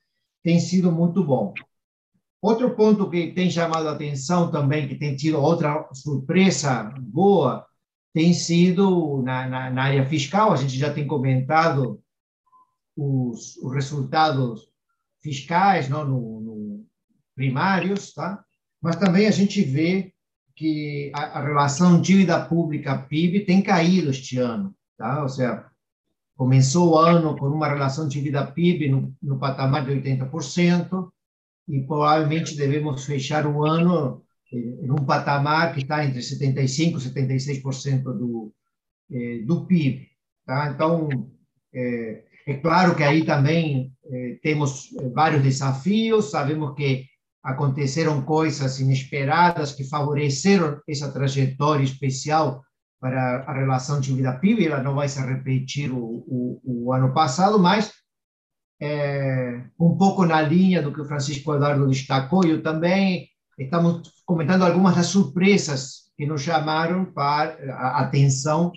tem 0.43 0.61
sido 0.61 0.93
muito 0.93 1.25
bom. 1.25 1.53
Outro 2.43 2.75
ponto 2.75 3.09
que 3.09 3.33
tem 3.33 3.49
chamado 3.49 3.89
a 3.89 3.93
atenção 3.93 4.51
também, 4.51 4.89
que 4.89 4.97
tem 4.97 5.15
tido 5.15 5.41
outra 5.41 5.89
surpresa 5.93 6.93
boa, 6.99 7.65
tem 8.13 8.35
sido 8.35 9.23
na, 9.23 9.47
na, 9.47 9.71
na 9.71 9.83
área 9.85 10.05
fiscal. 10.05 10.53
A 10.53 10.57
gente 10.57 10.77
já 10.77 10.93
tem 10.93 11.07
comentado 11.07 12.03
os, 12.97 13.57
os 13.59 13.73
resultados 13.73 14.69
fiscais 15.23 15.89
não, 15.89 16.05
no, 16.05 16.85
primários, 17.37 18.13
tá? 18.13 18.45
mas 18.81 18.97
também 18.97 19.27
a 19.27 19.31
gente 19.31 19.63
vê 19.63 20.13
que 20.57 21.13
a, 21.15 21.39
a 21.39 21.45
relação 21.45 22.01
dívida 22.01 22.45
pública-PIB 22.45 23.47
tem 23.47 23.63
caído 23.63 24.11
este 24.11 24.39
ano. 24.39 24.75
Tá? 24.99 25.23
Ou 25.23 25.29
seja, 25.29 25.65
começou 26.37 26.91
o 26.91 26.99
ano 26.99 27.37
com 27.37 27.47
uma 27.47 27.69
relação 27.69 28.09
dívida-PIB 28.09 28.89
no, 28.89 29.15
no 29.23 29.39
patamar 29.39 29.87
de 29.87 29.93
80%, 29.93 31.09
e 31.69 31.81
provavelmente 31.83 32.57
devemos 32.57 33.05
fechar 33.05 33.47
o 33.47 33.65
ano 33.65 34.23
em 34.53 34.91
um 34.91 35.05
patamar 35.07 35.73
que 35.73 35.81
está 35.81 36.05
entre 36.05 36.21
75% 36.21 37.01
e 37.01 37.63
76% 37.63 38.03
do, 38.03 38.53
eh, 39.11 39.39
do 39.47 39.67
PIB. 39.67 40.09
Tá? 40.45 40.71
Então, 40.75 41.09
é, 41.75 42.25
é, 42.47 42.55
claro 42.55 42.95
que 42.95 43.03
aí 43.03 43.25
também 43.25 43.93
eh, 44.05 44.39
temos 44.43 44.91
vários 45.15 45.43
desafios, 45.43 46.31
sabemos 46.31 46.75
que 46.75 47.07
aconteceram 47.43 48.23
coisas 48.23 48.79
inesperadas 48.79 49.73
que 49.73 49.89
favoreceram 49.89 50.81
essa 50.87 51.11
trajetória 51.11 51.83
especial 51.83 52.63
para 53.01 53.45
a 53.49 53.53
relação 53.53 54.01
de 54.01 54.15
vida 54.15 54.33
PIB, 54.35 54.67
ela 54.67 54.83
não 54.83 54.95
vai 54.95 55.09
se 55.09 55.21
repetir 55.21 55.91
o, 55.91 55.99
o, 55.99 56.61
o 56.65 56.93
ano 56.93 57.13
passado, 57.13 57.59
mas 57.59 57.91
é, 58.85 59.63
um 59.79 59.97
pouco 59.97 60.27
na 60.27 60.43
linha 60.43 60.83
do 60.83 60.93
que 60.93 61.01
o 61.01 61.05
Francisco 61.05 61.55
Eduardo 61.55 61.87
destacou, 61.87 62.45
eu 62.45 62.65
também 62.65 63.29
estamos 63.57 64.11
comentando 64.27 64.63
algumas 64.63 64.97
das 64.97 65.07
surpresas 65.07 66.11
que 66.17 66.27
nos 66.27 66.43
chamaram 66.43 67.05
para 67.05 67.57
a 67.75 68.01
atenção 68.01 68.73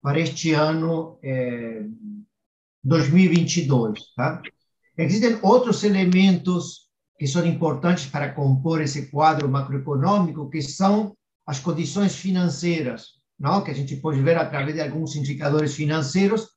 para 0.00 0.18
este 0.18 0.54
ano 0.54 1.18
é, 1.22 1.84
2022. 2.82 4.14
Tá? 4.16 4.40
Existem 4.96 5.38
outros 5.42 5.84
elementos 5.84 6.88
que 7.18 7.26
são 7.26 7.44
importantes 7.44 8.06
para 8.06 8.32
compor 8.32 8.80
esse 8.80 9.10
quadro 9.10 9.46
macroeconômico, 9.46 10.48
que 10.48 10.62
são 10.62 11.14
as 11.46 11.58
condições 11.60 12.16
financeiras, 12.16 13.08
não? 13.38 13.62
que 13.62 13.70
a 13.70 13.74
gente 13.74 13.94
pode 13.96 14.22
ver 14.22 14.38
através 14.38 14.74
de 14.74 14.80
alguns 14.80 15.16
indicadores 15.16 15.74
financeiros, 15.74 16.48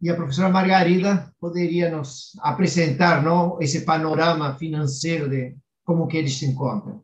e 0.00 0.10
a 0.10 0.14
professora 0.14 0.48
Margarida 0.48 1.32
poderia 1.40 1.90
nos 1.90 2.32
apresentar 2.40 3.22
não, 3.22 3.60
esse 3.60 3.84
panorama 3.84 4.56
financeiro 4.56 5.28
de 5.28 5.56
como 5.84 6.06
que 6.06 6.16
eles 6.16 6.38
se 6.38 6.46
encontram. 6.46 7.02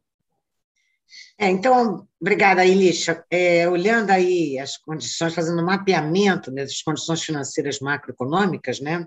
É, 1.38 1.48
então, 1.48 2.06
obrigada, 2.20 2.64
Elisha. 2.64 3.24
É, 3.30 3.68
olhando 3.68 4.10
aí 4.10 4.58
as 4.58 4.76
condições, 4.76 5.34
fazendo 5.34 5.60
um 5.60 5.66
mapeamento 5.66 6.50
das 6.52 6.82
condições 6.82 7.22
financeiras 7.22 7.80
macroeconômicas, 7.80 8.80
né, 8.80 9.04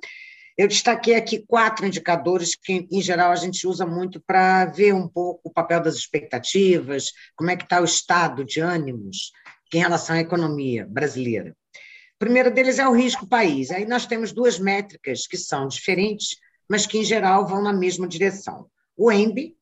eu 0.58 0.68
destaquei 0.68 1.16
aqui 1.16 1.44
quatro 1.48 1.86
indicadores 1.86 2.56
que, 2.56 2.88
em 2.92 3.02
geral, 3.02 3.32
a 3.32 3.36
gente 3.36 3.68
usa 3.68 3.86
muito 3.86 4.20
para 4.20 4.66
ver 4.66 4.94
um 4.94 5.08
pouco 5.08 5.42
o 5.50 5.54
papel 5.54 5.82
das 5.82 5.96
expectativas, 5.96 7.12
como 7.36 7.52
é 7.52 7.56
que 7.56 7.64
está 7.64 7.80
o 7.80 7.86
estado 7.86 8.44
de 8.44 8.60
ânimos 8.60 9.32
em 9.72 9.78
relação 9.78 10.16
à 10.16 10.20
economia 10.20 10.88
brasileira. 10.90 11.56
Primeiro 12.20 12.52
deles 12.52 12.80
é 12.80 12.88
o 12.88 12.94
risco 12.94 13.28
país. 13.28 13.72
Aí 13.72 13.86
nós 13.86 14.06
temos 14.06 14.32
duas 14.32 14.58
métricas 14.60 15.28
que 15.28 15.38
são 15.38 15.68
diferentes, 15.68 16.38
mas 16.70 16.86
que, 16.86 16.98
em 16.98 17.04
geral, 17.04 17.48
vão 17.48 17.62
na 17.62 17.74
mesma 17.74 18.08
direção. 18.08 18.68
O 18.96 19.12
EMB, 19.12 19.56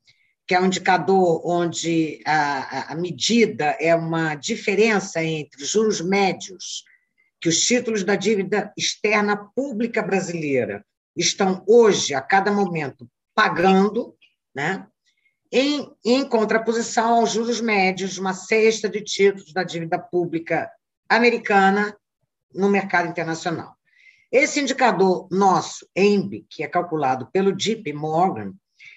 que 0.47 0.55
é 0.55 0.59
um 0.59 0.65
indicador 0.65 1.41
onde 1.45 2.21
a, 2.25 2.93
a 2.93 2.95
medida 2.95 3.75
é 3.79 3.93
uma 3.93 4.35
diferença 4.35 5.23
entre 5.23 5.65
juros 5.65 6.01
médios, 6.01 6.83
que 7.41 7.49
os 7.49 7.59
títulos 7.59 8.03
da 8.03 8.15
dívida 8.15 8.71
externa 8.77 9.35
pública 9.55 10.01
brasileira 10.01 10.85
estão 11.15 11.63
hoje, 11.67 12.13
a 12.13 12.21
cada 12.21 12.51
momento, 12.51 13.09
pagando, 13.33 14.15
né? 14.53 14.87
em, 15.51 15.89
em 16.03 16.27
contraposição 16.27 17.15
aos 17.15 17.31
juros 17.31 17.61
médios 17.61 18.17
uma 18.17 18.33
cesta 18.33 18.89
de 18.89 19.01
títulos 19.01 19.53
da 19.53 19.63
dívida 19.63 19.97
pública 19.97 20.69
americana 21.07 21.95
no 22.55 22.69
mercado 22.69 23.07
internacional. 23.07 23.75
Esse 24.31 24.59
indicador 24.59 25.27
nosso, 25.31 25.87
EMB, 25.95 26.45
que 26.49 26.63
é 26.63 26.67
calculado 26.67 27.29
pelo 27.31 27.55
JP 27.55 27.93
Morgan, 27.93 28.53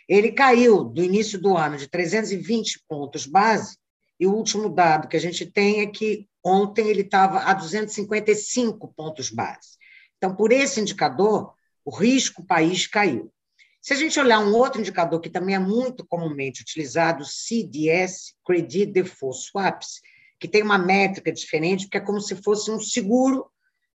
ele 0.08 0.32
caiu 0.32 0.84
do 0.84 1.02
início 1.02 1.38
do 1.38 1.56
ano 1.56 1.76
de 1.76 1.86
320 1.86 2.84
pontos 2.88 3.26
base, 3.26 3.76
e 4.18 4.26
o 4.26 4.32
último 4.34 4.68
dado 4.68 5.06
que 5.06 5.16
a 5.16 5.20
gente 5.20 5.46
tem 5.46 5.80
é 5.80 5.86
que 5.86 6.26
ontem 6.44 6.88
ele 6.88 7.02
estava 7.02 7.40
a 7.40 7.52
255 7.52 8.92
pontos 8.96 9.30
base. 9.30 9.76
Então, 10.16 10.34
por 10.34 10.50
esse 10.50 10.80
indicador, 10.80 11.52
o 11.84 11.94
risco 11.94 12.44
país 12.44 12.86
caiu. 12.86 13.32
Se 13.80 13.92
a 13.92 13.96
gente 13.96 14.18
olhar 14.18 14.40
um 14.40 14.54
outro 14.54 14.80
indicador 14.80 15.20
que 15.20 15.30
também 15.30 15.54
é 15.54 15.58
muito 15.58 16.04
comumente 16.04 16.62
utilizado, 16.62 17.24
CDS, 17.24 18.34
Credit 18.44 18.86
Default 18.86 19.38
Swaps, 19.38 20.00
que 20.38 20.48
tem 20.48 20.62
uma 20.62 20.78
métrica 20.78 21.32
diferente, 21.32 21.84
porque 21.84 21.98
é 21.98 22.00
como 22.00 22.20
se 22.20 22.36
fosse 22.36 22.70
um 22.70 22.80
seguro 22.80 23.46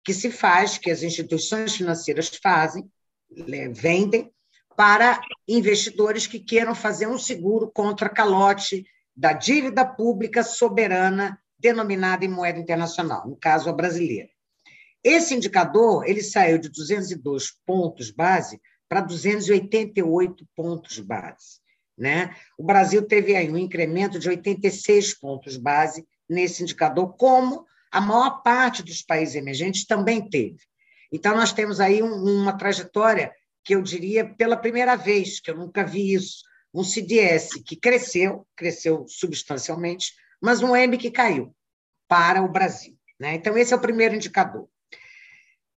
que 0.03 0.13
se 0.13 0.31
faz, 0.31 0.77
que 0.77 0.89
as 0.89 1.03
instituições 1.03 1.75
financeiras 1.75 2.29
fazem, 2.41 2.89
vendem, 3.73 4.31
para 4.75 5.21
investidores 5.47 6.25
que 6.25 6.39
queiram 6.39 6.73
fazer 6.73 7.07
um 7.07 7.17
seguro 7.17 7.69
contra 7.71 8.09
calote 8.09 8.85
da 9.15 9.33
dívida 9.33 9.85
pública 9.85 10.41
soberana 10.43 11.39
denominada 11.59 12.25
em 12.25 12.29
moeda 12.29 12.57
internacional, 12.57 13.27
no 13.27 13.35
caso 13.35 13.69
a 13.69 13.73
brasileira. 13.73 14.29
Esse 15.03 15.35
indicador 15.35 16.07
ele 16.07 16.23
saiu 16.23 16.57
de 16.57 16.69
202 16.69 17.51
pontos 17.65 18.11
base 18.11 18.59
para 18.89 19.01
288 19.01 20.47
pontos 20.55 20.99
base. 20.99 21.61
Né? 21.97 22.35
O 22.57 22.63
Brasil 22.63 23.03
teve 23.03 23.35
aí 23.35 23.51
um 23.51 23.57
incremento 23.57 24.17
de 24.17 24.27
86 24.29 25.19
pontos 25.19 25.57
base 25.57 26.05
nesse 26.31 26.63
indicador, 26.63 27.13
como 27.17 27.65
a 27.91 27.99
maior 27.99 28.41
parte 28.41 28.81
dos 28.81 29.01
países 29.01 29.35
emergentes 29.35 29.85
também 29.85 30.27
teve. 30.27 30.59
Então, 31.11 31.35
nós 31.35 31.51
temos 31.51 31.81
aí 31.81 32.01
um, 32.01 32.13
uma 32.13 32.57
trajetória 32.57 33.33
que 33.63 33.75
eu 33.75 33.81
diria 33.81 34.25
pela 34.25 34.55
primeira 34.55 34.95
vez, 34.95 35.39
que 35.39 35.51
eu 35.51 35.57
nunca 35.57 35.83
vi 35.83 36.13
isso, 36.13 36.43
um 36.73 36.83
CDS 36.83 37.61
que 37.65 37.75
cresceu, 37.75 38.47
cresceu 38.55 39.05
substancialmente, 39.07 40.13
mas 40.41 40.63
um 40.63 40.75
M 40.75 40.97
que 40.97 41.11
caiu 41.11 41.53
para 42.07 42.41
o 42.41 42.47
Brasil. 42.47 42.97
Né? 43.19 43.35
Então, 43.35 43.57
esse 43.57 43.73
é 43.73 43.77
o 43.77 43.81
primeiro 43.81 44.15
indicador. 44.15 44.67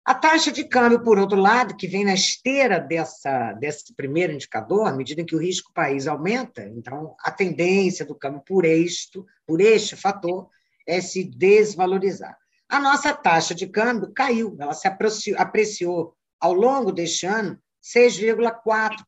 A 0.05 0.15
taxa 0.15 0.51
de 0.51 0.65
câmbio, 0.65 1.03
por 1.05 1.17
outro 1.17 1.39
lado, 1.39 1.77
que 1.77 1.87
vem 1.87 2.05
na 2.05 2.15
esteira 2.15 2.81
dessa, 2.81 3.53
desse 3.53 3.95
primeiro 3.95 4.33
indicador, 4.33 4.89
à 4.89 4.93
medida 4.93 5.25
que 5.25 5.37
o 5.37 5.39
risco 5.39 5.73
país 5.73 6.09
aumenta, 6.09 6.65
então 6.67 7.15
a 7.21 7.31
tendência 7.31 8.05
do 8.05 8.15
câmbio 8.15 8.43
por 8.45 8.65
este, 8.65 9.23
por 9.47 9.61
este 9.61 9.95
fator 9.95 10.49
é 10.87 11.01
se 11.01 11.23
desvalorizar. 11.23 12.37
A 12.69 12.81
nossa 12.81 13.15
taxa 13.15 13.55
de 13.55 13.69
câmbio 13.69 14.13
caiu, 14.13 14.57
ela 14.59 14.75
se 14.75 14.89
apreciou, 14.89 15.39
apreciou 15.39 16.17
ao 16.41 16.53
longo 16.53 16.91
deste 16.91 17.27
ano 17.27 17.57
6,4%. 17.81 19.05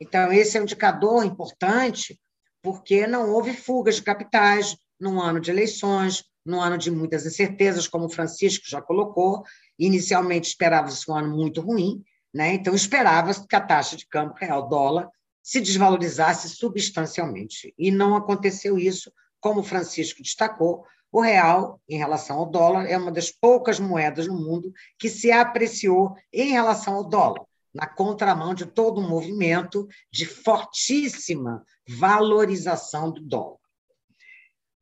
Então, 0.00 0.32
esse 0.32 0.56
é 0.56 0.60
um 0.60 0.64
indicador 0.64 1.24
importante, 1.24 2.20
porque 2.60 3.06
não 3.06 3.30
houve 3.30 3.52
fugas 3.52 3.96
de 3.96 4.02
capitais 4.02 4.76
num 4.98 5.20
ano 5.20 5.38
de 5.38 5.50
eleições, 5.50 6.24
num 6.44 6.60
ano 6.60 6.78
de 6.78 6.90
muitas 6.90 7.26
incertezas, 7.26 7.86
como 7.88 8.06
o 8.06 8.10
Francisco 8.10 8.64
já 8.68 8.80
colocou. 8.80 9.44
Inicialmente 9.78 10.48
esperava-se 10.48 11.10
um 11.10 11.14
ano 11.14 11.36
muito 11.36 11.60
ruim, 11.60 12.02
né? 12.32 12.54
então 12.54 12.74
esperava-se 12.74 13.46
que 13.46 13.56
a 13.56 13.60
taxa 13.60 13.96
de 13.96 14.06
câmbio 14.06 14.36
real-dólar 14.38 15.08
se 15.42 15.60
desvalorizasse 15.60 16.48
substancialmente. 16.48 17.72
E 17.78 17.90
não 17.90 18.16
aconteceu 18.16 18.78
isso, 18.78 19.12
como 19.40 19.62
Francisco 19.62 20.22
destacou, 20.22 20.84
o 21.12 21.20
real, 21.20 21.80
em 21.88 21.96
relação 21.96 22.38
ao 22.38 22.46
dólar, 22.46 22.86
é 22.86 22.98
uma 22.98 23.12
das 23.12 23.30
poucas 23.30 23.78
moedas 23.78 24.26
no 24.26 24.34
mundo 24.34 24.72
que 24.98 25.08
se 25.08 25.30
apreciou 25.30 26.14
em 26.32 26.50
relação 26.50 26.94
ao 26.94 27.04
dólar 27.04 27.46
na 27.76 27.86
contramão 27.86 28.54
de 28.54 28.64
todo 28.64 29.02
um 29.02 29.08
movimento 29.08 29.86
de 30.10 30.24
fortíssima 30.24 31.62
valorização 31.86 33.10
do 33.12 33.20
dólar. 33.20 33.58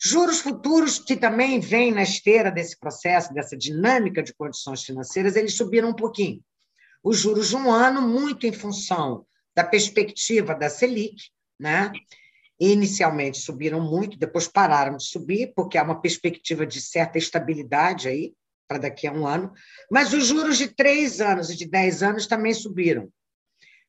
Juros 0.07 0.41
futuros, 0.41 0.99
que 0.99 1.17
também 1.17 1.59
vêm 1.59 1.91
na 1.91 2.03
esteira 2.03 2.51
desse 2.51 2.79
processo, 2.79 3.33
dessa 3.33 3.57
dinâmica 3.57 4.23
de 4.23 4.35
condições 4.35 4.83
financeiras, 4.83 5.35
eles 5.35 5.57
subiram 5.57 5.89
um 5.89 5.95
pouquinho. 5.95 6.43
Os 7.03 7.19
juros 7.19 7.49
de 7.49 7.57
um 7.57 7.71
ano, 7.71 8.03
muito 8.03 8.47
em 8.47 8.53
função 8.53 9.25
da 9.57 9.65
perspectiva 9.65 10.55
da 10.55 10.69
Selic, 10.69 11.31
né? 11.59 11.91
inicialmente 12.61 13.39
subiram 13.39 13.81
muito, 13.81 14.19
depois 14.19 14.47
pararam 14.47 14.99
de 14.99 15.05
subir, 15.05 15.53
porque 15.57 15.79
há 15.79 15.83
uma 15.83 16.01
perspectiva 16.01 16.67
de 16.67 16.83
certa 16.83 17.17
estabilidade 17.17 18.07
aí, 18.07 18.35
para 18.69 18.79
daqui 18.79 19.07
a 19.07 19.13
um 19.13 19.27
ano, 19.27 19.53
mas 19.91 20.13
os 20.13 20.27
juros 20.27 20.59
de 20.59 20.69
três 20.69 21.21
anos 21.21 21.49
e 21.49 21.57
de 21.57 21.67
dez 21.67 22.03
anos 22.03 22.27
também 22.27 22.53
subiram, 22.53 23.09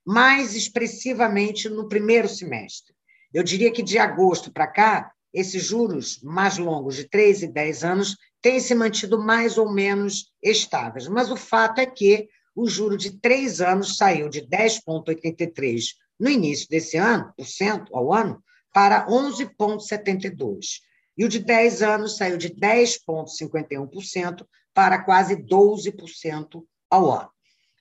mais 0.05 0.55
expressivamente 0.55 1.67
no 1.69 1.89
primeiro 1.89 2.29
semestre. 2.29 2.93
Eu 3.33 3.43
diria 3.43 3.71
que 3.71 3.83
de 3.83 3.97
agosto 3.97 4.51
para 4.51 4.67
cá, 4.67 5.11
esses 5.35 5.63
juros 5.63 6.19
mais 6.23 6.57
longos, 6.57 6.95
de 6.95 7.09
três 7.09 7.43
e 7.43 7.47
dez 7.47 7.83
anos, 7.83 8.15
têm 8.41 8.59
se 8.59 8.73
mantido 8.73 9.21
mais 9.21 9.57
ou 9.57 9.71
menos 9.71 10.31
estáveis. 10.41 11.07
Mas 11.07 11.29
o 11.29 11.35
fato 11.35 11.79
é 11.79 11.85
que 11.85 12.27
o 12.55 12.67
juro 12.67 12.97
de 12.97 13.19
três 13.19 13.59
anos 13.59 13.97
saiu 13.97 14.29
de 14.29 14.41
10,83 14.41 15.95
no 16.19 16.29
início 16.29 16.69
desse 16.69 16.95
ano, 16.97 17.33
por 17.35 17.45
cento 17.45 17.95
ao 17.95 18.13
ano, 18.13 18.41
para 18.73 19.07
11,72. 19.07 20.79
E 21.17 21.23
o 21.23 21.29
de 21.29 21.39
10 21.39 21.81
anos 21.81 22.17
saiu 22.17 22.37
de 22.37 22.49
10,51% 22.49 24.45
para 24.73 25.01
quase 25.03 25.35
12% 25.35 26.63
ao 26.89 27.11
ano. 27.11 27.29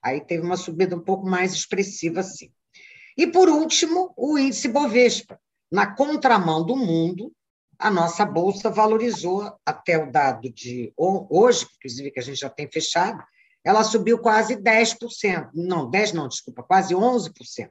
Aí 0.03 0.21
teve 0.21 0.45
uma 0.45 0.57
subida 0.57 0.95
um 0.95 1.01
pouco 1.01 1.27
mais 1.27 1.53
expressiva, 1.53 2.23
sim. 2.23 2.53
E, 3.17 3.27
por 3.27 3.49
último, 3.49 4.12
o 4.17 4.38
índice 4.38 4.69
Bovespa. 4.69 5.40
Na 5.71 5.95
contramão 5.95 6.64
do 6.64 6.77
mundo, 6.77 7.33
a 7.79 7.91
nossa 7.91 8.25
bolsa 8.25 8.71
valorizou 8.71 9.55
até 9.65 9.99
o 9.99 10.11
dado 10.11 10.51
de 10.51 10.93
hoje, 10.97 11.67
inclusive 11.77 12.11
que 12.11 12.21
a 12.21 12.23
gente 12.23 12.41
já 12.41 12.51
tem 12.51 12.71
fechado, 12.71 13.23
ela 13.65 13.83
subiu 13.83 14.19
quase 14.19 14.57
10%. 14.57 15.51
Não, 15.55 15.89
10 15.89 16.13
não, 16.13 16.29
desculpa, 16.29 16.63
quase 16.63 16.95
11%. 16.95 17.71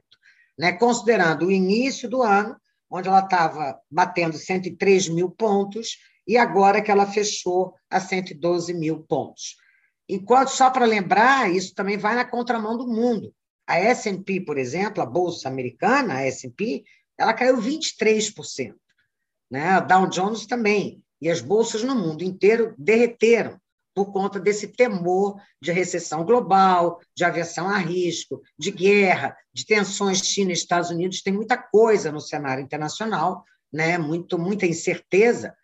Né? 0.58 0.72
Considerando 0.72 1.46
o 1.46 1.52
início 1.52 2.08
do 2.08 2.22
ano, 2.22 2.56
onde 2.90 3.08
ela 3.08 3.20
estava 3.20 3.78
batendo 3.90 4.36
103 4.36 5.08
mil 5.08 5.30
pontos, 5.30 5.98
e 6.26 6.36
agora 6.36 6.80
que 6.80 6.90
ela 6.90 7.06
fechou 7.06 7.74
a 7.90 8.00
112 8.00 8.72
mil 8.72 9.00
pontos. 9.00 9.56
Enquanto, 10.08 10.48
só 10.48 10.70
para 10.70 10.84
lembrar, 10.84 11.50
isso 11.50 11.74
também 11.74 11.96
vai 11.96 12.14
na 12.14 12.24
contramão 12.24 12.76
do 12.76 12.86
mundo. 12.86 13.34
A 13.66 13.78
S&P, 13.78 14.40
por 14.40 14.58
exemplo, 14.58 15.02
a 15.02 15.06
bolsa 15.06 15.48
americana, 15.48 16.14
a 16.14 16.26
S&P, 16.26 16.84
ela 17.16 17.32
caiu 17.32 17.58
23%. 17.58 18.74
Né? 19.50 19.68
A 19.70 19.80
Dow 19.80 20.06
Jones 20.08 20.46
também. 20.46 21.02
E 21.20 21.30
as 21.30 21.40
bolsas 21.40 21.82
no 21.82 21.94
mundo 21.94 22.22
inteiro 22.22 22.74
derreteram 22.76 23.58
por 23.94 24.12
conta 24.12 24.40
desse 24.40 24.68
temor 24.68 25.40
de 25.62 25.70
recessão 25.70 26.24
global, 26.24 27.00
de 27.16 27.24
aversão 27.24 27.68
a 27.68 27.78
risco, 27.78 28.42
de 28.58 28.72
guerra, 28.72 29.36
de 29.52 29.64
tensões 29.64 30.18
China 30.18 30.50
e 30.50 30.54
Estados 30.54 30.90
Unidos. 30.90 31.22
Tem 31.22 31.32
muita 31.32 31.56
coisa 31.56 32.10
no 32.10 32.20
cenário 32.20 32.62
internacional, 32.62 33.44
né? 33.72 33.96
Muito, 33.96 34.38
muita 34.38 34.66
incerteza. 34.66 35.54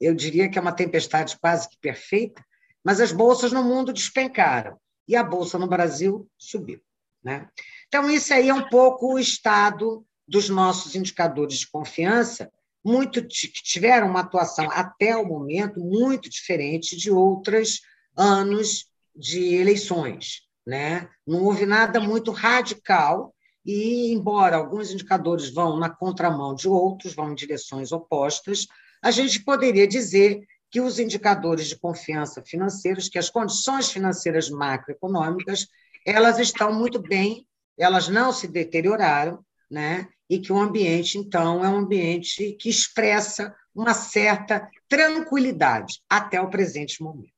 Eu 0.00 0.14
diria 0.14 0.48
que 0.48 0.58
é 0.58 0.62
uma 0.62 0.72
tempestade 0.72 1.36
quase 1.40 1.68
que 1.68 1.76
perfeita, 1.78 2.44
mas 2.84 3.00
as 3.00 3.12
bolsas 3.12 3.52
no 3.52 3.62
mundo 3.62 3.92
despencaram 3.92 4.78
e 5.06 5.16
a 5.16 5.24
bolsa 5.24 5.58
no 5.58 5.66
Brasil 5.66 6.28
subiu. 6.38 6.80
Né? 7.22 7.48
Então, 7.88 8.08
isso 8.08 8.32
aí 8.32 8.48
é 8.48 8.54
um 8.54 8.68
pouco 8.68 9.14
o 9.14 9.18
estado 9.18 10.06
dos 10.26 10.48
nossos 10.48 10.94
indicadores 10.94 11.58
de 11.58 11.70
confiança, 11.70 12.50
muito 12.84 13.22
que 13.22 13.62
tiveram 13.62 14.08
uma 14.08 14.20
atuação 14.20 14.68
até 14.70 15.16
o 15.16 15.26
momento 15.26 15.80
muito 15.80 16.28
diferente 16.30 16.96
de 16.96 17.10
outros 17.10 17.80
anos 18.16 18.86
de 19.14 19.54
eleições. 19.54 20.42
Né? 20.66 21.08
Não 21.26 21.44
houve 21.44 21.66
nada 21.66 22.00
muito 22.00 22.30
radical, 22.30 23.34
e, 23.64 24.12
embora 24.12 24.56
alguns 24.56 24.90
indicadores 24.90 25.52
vão 25.52 25.78
na 25.78 25.90
contramão 25.90 26.54
de 26.54 26.68
outros, 26.68 27.14
vão 27.14 27.32
em 27.32 27.34
direções 27.34 27.92
opostas, 27.92 28.66
a 29.02 29.10
gente 29.10 29.44
poderia 29.44 29.86
dizer 29.86 30.40
que 30.70 30.80
os 30.80 30.98
indicadores 30.98 31.66
de 31.66 31.78
confiança 31.78 32.42
financeiros, 32.42 33.08
que 33.08 33.18
as 33.18 33.28
condições 33.28 33.90
financeiras 33.90 34.48
macroeconômicas, 34.48 35.66
elas 36.06 36.38
estão 36.38 36.72
muito 36.72 37.00
bem, 37.00 37.46
elas 37.76 38.08
não 38.08 38.32
se 38.32 38.46
deterioraram, 38.46 39.44
né? 39.70 40.08
E 40.30 40.38
que 40.38 40.52
o 40.52 40.58
ambiente, 40.58 41.18
então, 41.18 41.64
é 41.64 41.68
um 41.68 41.78
ambiente 41.78 42.52
que 42.52 42.68
expressa 42.68 43.52
uma 43.74 43.92
certa 43.92 44.70
tranquilidade 44.88 46.00
até 46.08 46.40
o 46.40 46.48
presente 46.48 47.02
momento. 47.02 47.32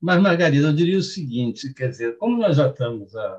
Mas, 0.00 0.20
Margarida, 0.20 0.68
eu 0.68 0.72
diria 0.72 0.98
o 0.98 1.02
seguinte: 1.02 1.74
quer 1.74 1.90
dizer, 1.90 2.16
como 2.16 2.38
nós 2.38 2.56
já 2.56 2.68
estamos 2.68 3.14
há 3.14 3.38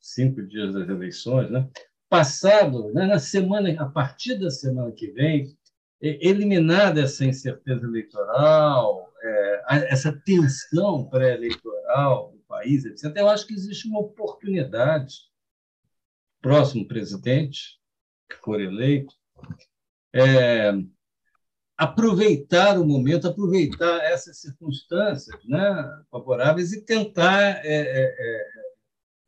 cinco 0.00 0.42
dias 0.42 0.72
das 0.72 0.88
eleições, 0.88 1.50
né? 1.50 1.68
passado, 2.08 2.92
né, 2.92 3.06
na 3.06 3.18
semana, 3.18 3.74
a 3.82 3.86
partir 3.86 4.36
da 4.36 4.50
semana 4.50 4.92
que 4.92 5.08
vem, 5.08 5.56
eliminada 6.00 7.00
essa 7.00 7.24
incerteza 7.24 7.84
eleitoral, 7.84 9.12
é, 9.20 9.92
essa 9.92 10.12
tensão 10.24 11.08
pré-eleitoral 11.08 12.32
do 12.32 12.38
país, 12.46 12.84
etc., 12.84 13.12
eu 13.16 13.28
acho 13.28 13.46
que 13.46 13.54
existe 13.54 13.88
uma 13.88 14.00
oportunidade 14.00 15.22
próximo 16.46 16.86
presidente, 16.86 17.76
que 18.30 18.36
for 18.36 18.60
eleito, 18.60 19.12
é, 20.14 20.72
aproveitar 21.76 22.78
o 22.78 22.86
momento, 22.86 23.26
aproveitar 23.26 23.98
essas 24.04 24.40
circunstâncias 24.42 25.36
né, 25.44 26.00
favoráveis 26.08 26.72
e 26.72 26.84
tentar 26.84 27.42
é, 27.42 27.64
é, 27.64 28.14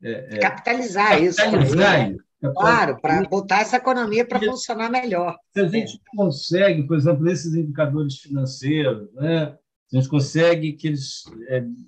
é, 0.01 0.35
é 0.37 0.39
capitalizar, 0.39 1.21
isso. 1.21 1.35
Capitalizar 1.35 2.09
isso. 2.09 2.23
Claro, 2.55 3.01
para 3.01 3.21
botar 3.23 3.59
essa 3.59 3.75
economia 3.75 4.25
para 4.25 4.39
funcionar 4.39 4.89
melhor. 4.89 5.37
Se 5.51 5.59
a 5.59 5.67
gente 5.67 5.99
consegue, 6.15 6.83
por 6.83 6.95
exemplo, 6.95 7.29
esses 7.29 7.53
indicadores 7.53 8.19
financeiros, 8.19 9.13
né, 9.15 9.57
se 9.89 9.97
a 9.97 9.99
gente 9.99 10.09
consegue 10.09 10.71
que 10.71 10.87
eles 10.87 11.25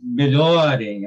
melhorem, 0.03 1.05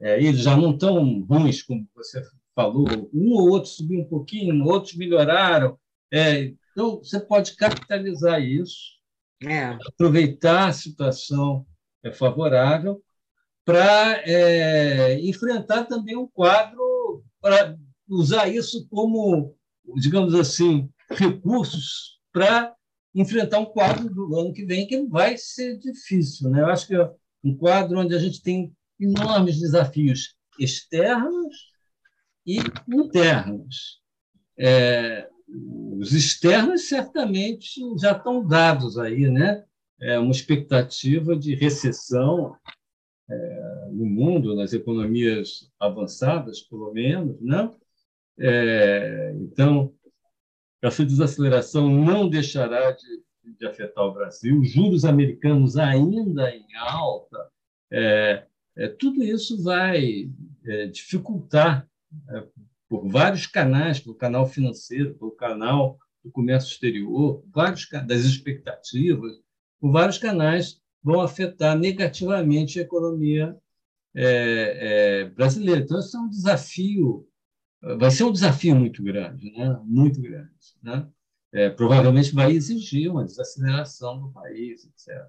eles 0.00 0.40
já 0.40 0.56
não 0.56 0.78
tão 0.78 1.20
ruins 1.28 1.60
como 1.62 1.86
você 1.94 2.22
falou, 2.54 2.86
um 3.12 3.32
ou 3.32 3.50
outro 3.50 3.70
subiu 3.70 4.00
um 4.00 4.08
pouquinho, 4.08 4.64
outros 4.64 4.94
melhoraram. 4.94 5.78
É, 6.12 6.52
então, 6.72 6.98
você 6.98 7.20
pode 7.20 7.56
capitalizar 7.56 8.40
isso, 8.42 8.98
é. 9.42 9.76
aproveitar 9.88 10.68
a 10.68 10.72
situação 10.72 11.66
é, 12.02 12.12
favorável 12.12 13.02
para 13.64 14.22
é, 14.28 15.20
enfrentar 15.20 15.84
também 15.84 16.16
um 16.16 16.26
quadro, 16.26 17.24
para 17.40 17.76
usar 18.08 18.48
isso 18.48 18.86
como, 18.88 19.54
digamos 19.96 20.34
assim, 20.34 20.88
recursos 21.10 22.20
para 22.32 22.74
enfrentar 23.14 23.58
um 23.58 23.66
quadro 23.66 24.08
do 24.12 24.38
ano 24.38 24.52
que 24.52 24.64
vem 24.64 24.86
que 24.86 25.06
vai 25.06 25.36
ser 25.36 25.78
difícil. 25.78 26.50
Né? 26.50 26.60
Eu 26.60 26.66
acho 26.66 26.86
que 26.86 26.94
é 26.94 27.10
um 27.44 27.56
quadro 27.56 27.98
onde 27.98 28.14
a 28.14 28.18
gente 28.18 28.42
tem 28.42 28.72
enormes 28.98 29.60
desafios 29.60 30.34
externos 30.58 31.71
e 32.46 32.58
internos. 32.88 34.00
É, 34.58 35.28
os 35.98 36.12
externos 36.12 36.88
certamente 36.88 37.80
já 37.98 38.12
estão 38.12 38.46
dados 38.46 38.98
aí, 38.98 39.28
né? 39.28 39.64
É 40.00 40.18
uma 40.18 40.32
expectativa 40.32 41.36
de 41.36 41.54
recessão 41.54 42.56
é, 43.30 43.88
no 43.90 44.04
mundo, 44.04 44.56
nas 44.56 44.72
economias 44.72 45.70
avançadas, 45.78 46.60
pelo 46.60 46.92
menos, 46.92 47.40
né? 47.40 47.70
É, 48.38 49.32
então, 49.36 49.94
essa 50.82 51.04
desaceleração 51.04 51.88
não 51.88 52.28
deixará 52.28 52.90
de, 52.90 53.54
de, 53.56 53.66
afetar 53.66 54.04
o 54.04 54.12
Brasil. 54.12 54.60
Os 54.60 54.70
juros 54.70 55.04
americanos 55.04 55.76
ainda 55.76 56.50
em 56.50 56.66
alta, 56.76 57.48
é, 57.90 58.46
é 58.76 58.88
tudo 58.88 59.22
isso 59.22 59.62
vai 59.62 60.28
é, 60.66 60.86
dificultar 60.86 61.88
é, 62.30 62.46
por 62.88 63.08
vários 63.08 63.46
canais, 63.46 64.00
pelo 64.00 64.14
canal 64.14 64.46
financeiro, 64.46 65.14
pelo 65.14 65.32
canal 65.32 65.98
do 66.22 66.30
comércio 66.30 66.72
exterior, 66.72 67.42
vários 67.52 67.88
das 68.06 68.20
expectativas, 68.20 69.32
por 69.80 69.90
vários 69.90 70.18
canais 70.18 70.80
vão 71.02 71.20
afetar 71.20 71.76
negativamente 71.76 72.78
a 72.78 72.82
economia 72.82 73.56
é, 74.14 75.22
é, 75.24 75.24
brasileira. 75.30 75.80
Então, 75.80 75.98
isso 75.98 76.16
é 76.16 76.20
um 76.20 76.28
desafio, 76.28 77.28
vai 77.98 78.10
ser 78.10 78.24
um 78.24 78.32
desafio 78.32 78.76
muito 78.76 79.02
grande, 79.02 79.50
né? 79.52 79.80
muito 79.84 80.20
grande. 80.20 80.52
Né? 80.82 81.08
É, 81.52 81.70
provavelmente 81.70 82.34
vai 82.34 82.52
exigir 82.52 83.10
uma 83.10 83.24
desaceleração 83.24 84.20
do 84.20 84.32
país, 84.32 84.84
etc. 84.84 85.28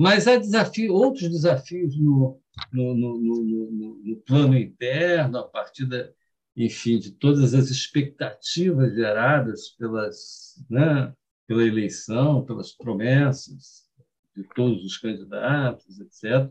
Mas 0.00 0.28
há 0.28 0.36
desafio, 0.36 0.94
outros 0.94 1.28
desafios 1.28 1.98
no, 1.98 2.40
no, 2.72 2.94
no, 2.94 3.18
no, 3.18 4.00
no 4.04 4.16
plano 4.24 4.56
interno, 4.56 5.38
a 5.38 5.42
partir 5.42 5.86
da, 5.86 6.08
enfim, 6.56 7.00
de 7.00 7.10
todas 7.10 7.52
as 7.52 7.68
expectativas 7.68 8.94
geradas 8.94 9.70
pelas, 9.70 10.64
né, 10.70 11.12
pela 11.48 11.66
eleição, 11.66 12.44
pelas 12.44 12.70
promessas 12.70 13.88
de 14.36 14.44
todos 14.54 14.84
os 14.84 14.96
candidatos, 14.98 15.98
etc. 15.98 16.48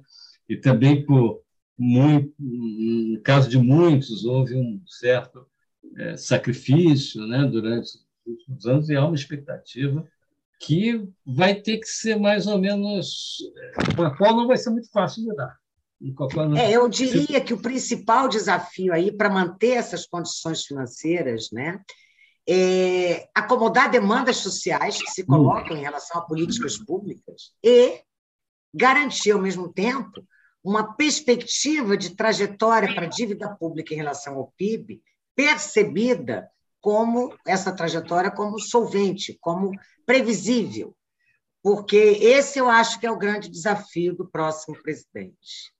E 0.50 0.58
também 0.58 1.06
por 1.06 1.42
muito, 1.78 2.34
no 2.38 3.22
caso 3.22 3.50
de 3.50 3.58
muitos, 3.58 4.26
houve 4.26 4.56
um 4.56 4.82
certo 4.86 5.48
é, 5.96 6.18
sacrifício 6.18 7.26
né, 7.26 7.46
durante 7.46 7.86
os 7.86 8.06
últimos 8.26 8.66
anos 8.66 8.90
e 8.90 8.96
há 8.98 9.06
uma 9.06 9.16
expectativa 9.16 10.06
que 10.60 11.08
vai 11.26 11.56
ter 11.56 11.78
que 11.78 11.88
ser 11.88 12.17
mais 12.17 12.48
ou 12.48 12.58
menos, 12.58 13.38
com 13.96 14.04
a 14.04 14.15
qual 14.15 14.36
não 14.36 14.48
vai 14.48 14.58
ser 14.58 14.72
muito 14.72 14.89
fácil 14.91 15.24
de 15.24 15.36
dar. 15.36 15.56
É, 16.58 16.72
eu 16.72 16.88
diria 16.88 17.41
que 17.41 17.54
o 17.54 17.62
principal 17.62 18.28
desafio 18.28 18.93
aí 18.93 19.12
para 19.12 19.30
manter 19.30 19.72
essas 19.72 20.06
condições 20.06 20.63
financeiras, 20.63 21.50
né, 21.52 21.80
é 22.48 23.28
acomodar 23.36 23.89
demandas 23.89 24.38
sociais 24.38 25.02
que 25.02 25.12
se 25.12 25.26
colocam 25.26 25.76
em 25.76 25.82
relação 25.82 26.22
a 26.22 26.26
políticas 26.26 26.78
públicas 26.78 27.52
e 27.63 28.00
garantir, 28.74 29.32
ao 29.32 29.41
mesmo 29.41 29.74
tempo, 29.74 30.24
uma 30.63 30.96
perspectiva 30.96 31.98
de 31.98 32.15
trajetória 32.15 32.93
para 32.93 33.06
a 33.06 33.10
dívida 33.10 33.50
pública 33.50 33.93
em 33.93 33.98
relação 33.98 34.36
ao 34.36 34.54
PIB 34.56 35.02
percebida 35.36 36.50
como 36.88 37.38
essa 37.45 37.69
trajetória 37.73 38.32
como 38.32 38.58
solvente, 38.62 39.38
como 39.41 39.78
previsível, 40.06 40.95
porque 41.62 41.97
esse 41.97 42.60
eu 42.60 42.69
acho 42.69 42.97
que 42.97 43.06
é 43.06 43.12
o 43.12 43.17
grande 43.17 43.50
desafio 43.50 44.15
do 44.15 44.26
próximo 44.26 44.82
presidente. 44.82 45.73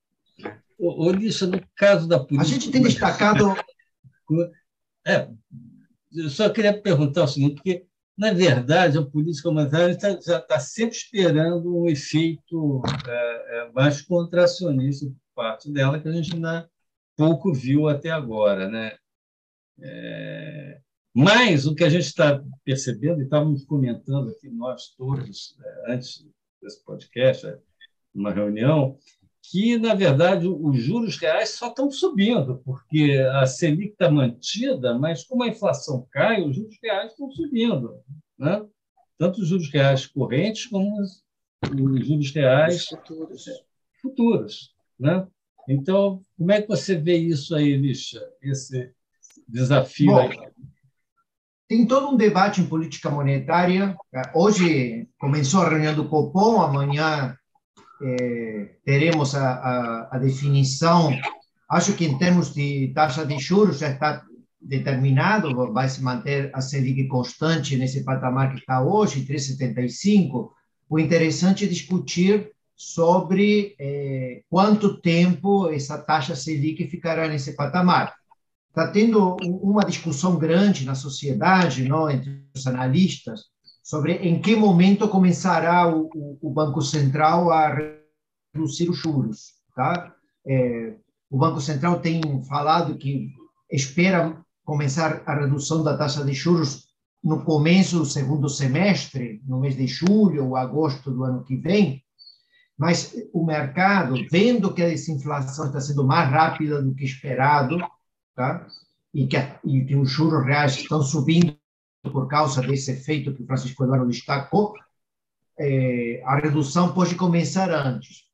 Olissa, 0.78 1.46
no 1.46 1.66
caso 1.74 2.06
da 2.06 2.18
política. 2.18 2.42
A 2.42 2.44
gente 2.44 2.70
tem 2.70 2.82
destacado. 2.82 3.54
É, 5.06 5.26
eu 6.12 6.28
só 6.28 6.50
queria 6.50 6.78
perguntar 6.78 7.24
o 7.24 7.26
seguinte, 7.26 7.54
porque, 7.54 7.86
na 8.14 8.30
verdade, 8.34 8.98
a 8.98 9.02
política 9.02 9.50
monetária 9.50 9.96
tá, 9.96 10.10
já 10.20 10.38
está 10.38 10.60
sempre 10.60 10.94
esperando 10.94 11.74
um 11.74 11.88
efeito 11.88 12.82
é, 13.08 13.12
é, 13.12 13.72
mais 13.72 14.02
contracionista 14.02 15.06
por 15.06 15.16
parte 15.34 15.72
dela, 15.72 15.98
que 15.98 16.06
a 16.06 16.12
gente 16.12 16.34
ainda 16.34 16.68
pouco 17.16 17.54
viu 17.54 17.88
até 17.88 18.10
agora. 18.10 18.68
Né? 18.68 18.98
É, 19.80 20.80
mas 21.18 21.66
o 21.66 21.74
que 21.74 21.82
a 21.82 21.88
gente 21.88 22.04
está 22.04 22.40
percebendo, 22.64 23.20
e 23.20 23.24
estávamos 23.24 23.64
comentando 23.64 24.30
aqui 24.30 24.48
nós 24.48 24.94
todos, 24.96 25.56
é, 25.60 25.94
antes 25.94 26.24
desse 26.62 26.84
podcast, 26.84 27.44
é, 27.44 27.58
numa 28.14 28.30
reunião, 28.30 28.96
que, 29.42 29.76
na 29.78 29.94
verdade, 29.94 30.46
os 30.46 30.78
juros 30.78 31.16
reais 31.16 31.50
só 31.50 31.68
estão 31.68 31.90
subindo, 31.90 32.62
porque 32.64 33.18
a 33.32 33.46
Selic 33.46 33.92
está 33.92 34.08
mantida, 34.08 34.96
mas 34.96 35.24
como 35.24 35.42
a 35.42 35.48
inflação 35.48 36.06
cai, 36.12 36.40
os 36.42 36.54
juros 36.54 36.76
reais 36.80 37.10
estão 37.10 37.28
subindo. 37.32 38.00
Né? 38.38 38.64
Tanto 39.16 39.40
os 39.40 39.48
juros 39.48 39.70
reais 39.70 40.06
correntes 40.06 40.66
como 40.66 41.00
os, 41.00 41.24
os 41.64 42.06
juros 42.06 42.30
reais 42.30 42.84
futuros. 42.86 43.44
futuros 44.00 44.74
né? 44.98 45.26
Então, 45.68 46.24
como 46.36 46.52
é 46.52 46.62
que 46.62 46.68
você 46.68 46.94
vê 46.96 47.16
isso 47.16 47.54
aí, 47.56 47.76
Lixa, 47.76 48.24
esse 48.40 48.92
desafio 49.48 50.12
Bom, 50.12 50.18
aí? 50.18 50.38
Tem 51.68 51.86
todo 51.86 52.08
um 52.08 52.16
debate 52.16 52.62
em 52.62 52.66
política 52.66 53.10
monetária. 53.10 53.94
Hoje 54.34 55.06
começou 55.18 55.60
a 55.60 55.68
reunião 55.68 55.94
do 55.94 56.08
Copom, 56.08 56.62
amanhã 56.62 57.36
é, 58.00 58.70
teremos 58.86 59.34
a, 59.34 59.52
a, 59.52 60.08
a, 60.12 60.18
definição. 60.18 61.14
Acho 61.70 61.92
que 61.92 62.06
em 62.06 62.16
termos 62.16 62.54
de 62.54 62.90
taxa 62.94 63.26
de 63.26 63.38
juros 63.38 63.80
já 63.80 63.90
está 63.90 64.24
determinado, 64.58 65.70
vai 65.70 65.90
se 65.90 66.02
manter 66.02 66.50
a 66.54 66.62
Selic 66.62 67.06
constante 67.06 67.76
nesse 67.76 68.02
patamar 68.02 68.54
que 68.54 68.60
está 68.60 68.82
hoje, 68.82 69.26
3,75. 69.26 70.48
O 70.88 70.98
interessante 70.98 71.66
é 71.66 71.68
discutir 71.68 72.50
sobre 72.74 73.76
é, 73.78 74.40
quanto 74.48 75.02
tempo 75.02 75.68
essa 75.68 75.98
taxa 75.98 76.34
Selic 76.34 76.88
ficará 76.88 77.28
nesse 77.28 77.54
patamar 77.54 78.14
está 78.78 78.92
tendo 78.92 79.36
uma 79.42 79.84
discussão 79.84 80.38
grande 80.38 80.86
na 80.86 80.94
sociedade, 80.94 81.88
não, 81.88 82.08
entre 82.08 82.44
os 82.54 82.64
analistas, 82.64 83.46
sobre 83.82 84.12
em 84.14 84.40
que 84.40 84.54
momento 84.54 85.08
começará 85.08 85.88
o, 85.88 86.08
o 86.40 86.50
Banco 86.50 86.80
Central 86.80 87.50
a 87.50 87.74
reduzir 88.54 88.88
os 88.88 88.98
juros. 88.98 89.54
Tá? 89.74 90.14
É, 90.46 90.94
o 91.28 91.36
Banco 91.36 91.60
Central 91.60 91.98
tem 92.00 92.22
falado 92.44 92.96
que 92.96 93.30
espera 93.70 94.40
começar 94.64 95.22
a 95.26 95.34
redução 95.34 95.82
da 95.82 95.96
taxa 95.96 96.24
de 96.24 96.32
juros 96.32 96.86
no 97.22 97.44
começo 97.44 97.98
do 97.98 98.04
segundo 98.04 98.48
semestre, 98.48 99.42
no 99.44 99.58
mês 99.58 99.76
de 99.76 99.88
julho 99.88 100.46
ou 100.46 100.56
agosto 100.56 101.10
do 101.10 101.24
ano 101.24 101.42
que 101.42 101.56
vem, 101.56 102.00
mas 102.78 103.12
o 103.32 103.44
mercado, 103.44 104.14
vendo 104.30 104.72
que 104.72 104.82
a 104.82 104.88
desinflação 104.88 105.66
está 105.66 105.80
sendo 105.80 106.06
mais 106.06 106.30
rápida 106.30 106.80
do 106.80 106.94
que 106.94 107.04
esperado, 107.04 107.76
tá? 108.38 108.64
e, 109.12 109.26
que, 109.26 109.36
e 109.64 109.96
os 109.96 110.08
juros 110.08 110.46
reais 110.46 110.76
estão 110.76 111.02
subindo 111.02 111.56
por 112.12 112.28
causa 112.28 112.62
desse 112.62 112.92
efeito 112.92 113.34
que 113.34 113.42
o 113.42 113.46
Francisco 113.46 113.82
Eduardo 113.82 114.06
destacou, 114.06 114.74
é, 115.58 116.22
a 116.24 116.36
redução 116.36 116.94
pode 116.94 117.16
começar 117.16 117.68
antes. 117.68 118.28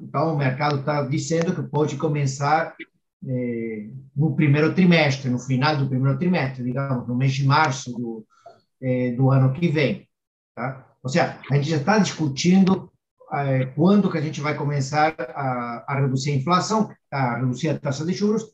Então, 0.00 0.34
o 0.34 0.38
mercado 0.38 0.78
está 0.78 1.02
dizendo 1.02 1.54
que 1.54 1.68
pode 1.68 1.96
começar 1.96 2.76
é, 3.26 3.88
no 4.14 4.36
primeiro 4.36 4.72
trimestre, 4.72 5.28
no 5.28 5.40
final 5.40 5.76
do 5.76 5.88
primeiro 5.88 6.16
trimestre, 6.16 6.62
digamos, 6.62 7.08
no 7.08 7.16
mês 7.16 7.32
de 7.32 7.44
março 7.44 7.92
do, 7.92 8.24
é, 8.80 9.10
do 9.10 9.30
ano 9.30 9.52
que 9.52 9.68
vem. 9.68 10.08
Tá? 10.54 10.86
Ou 11.02 11.10
seja, 11.10 11.40
a 11.50 11.56
gente 11.56 11.68
já 11.68 11.78
está 11.78 11.98
discutindo 11.98 12.90
quando 13.74 14.10
que 14.10 14.16
a 14.16 14.22
gente 14.22 14.40
vai 14.40 14.54
começar 14.54 15.14
a, 15.18 15.84
a 15.86 16.00
reduzir 16.00 16.30
a 16.30 16.36
inflação, 16.36 16.90
a 17.12 17.36
reduzir 17.36 17.68
a 17.68 17.78
taxa 17.78 18.06
de 18.06 18.14
juros, 18.14 18.44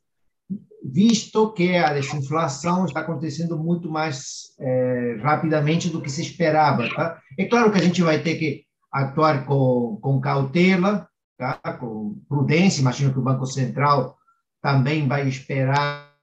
visto 0.95 1.53
que 1.53 1.75
a 1.75 1.93
desinflação 1.93 2.85
está 2.85 3.01
acontecendo 3.01 3.59
muito 3.59 3.91
mais 3.91 4.55
é, 4.61 5.17
rapidamente 5.21 5.89
do 5.91 6.01
que 6.01 6.09
se 6.09 6.23
esperava. 6.23 6.89
Tá? 6.95 7.21
É 7.37 7.47
claro 7.47 7.73
que 7.73 7.79
a 7.79 7.83
gente 7.83 8.01
vai 8.01 8.23
ter 8.23 8.37
que 8.37 8.65
atuar 8.93 9.45
com, 9.45 9.99
com 10.01 10.21
cautela, 10.21 11.09
tá? 11.37 11.57
com 11.81 12.17
prudência. 12.29 12.81
Imagino 12.81 13.13
que 13.13 13.19
o 13.19 13.25
Banco 13.25 13.45
Central 13.45 14.17
também 14.63 15.09
vai 15.09 15.27
esperar 15.27 16.15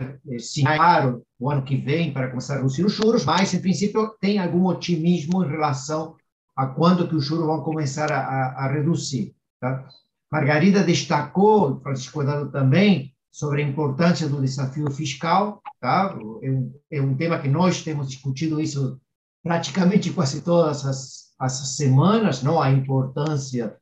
é, 0.00 0.38
sinal 0.38 1.20
o 1.36 1.50
ano 1.50 1.62
que 1.62 1.76
vem 1.76 2.12
para 2.12 2.28
começar 2.28 2.54
a 2.54 2.56
reduzir 2.58 2.84
os 2.84 2.92
juros, 2.92 3.24
mas, 3.24 3.52
em 3.52 3.60
princípio, 3.60 4.14
tem 4.20 4.38
algum 4.38 4.66
otimismo 4.66 5.44
em 5.44 5.48
relação 5.48 6.14
a 6.54 6.68
quando 6.68 7.08
que 7.08 7.16
os 7.16 7.24
juros 7.24 7.46
vão 7.46 7.64
começar 7.64 8.12
a, 8.12 8.20
a, 8.20 8.64
a 8.64 8.72
reduzir. 8.72 9.34
Tá? 9.60 9.88
Margarida 10.30 10.84
destacou, 10.84 11.80
Francisco 11.80 12.22
Dado 12.22 12.52
também, 12.52 13.12
sobre 13.36 13.62
a 13.62 13.66
importância 13.66 14.26
do 14.26 14.40
desafio 14.40 14.90
fiscal, 14.90 15.62
tá? 15.78 16.18
É 16.40 16.50
um, 16.50 16.74
é 16.90 17.02
um 17.02 17.14
tema 17.14 17.38
que 17.38 17.48
nós 17.48 17.82
temos 17.82 18.08
discutido 18.08 18.58
isso 18.58 18.98
praticamente 19.42 20.10
quase 20.10 20.40
todas 20.40 20.86
as, 20.86 21.34
as 21.38 21.76
semanas, 21.76 22.42
não? 22.42 22.62
A 22.62 22.70
importância 22.70 23.76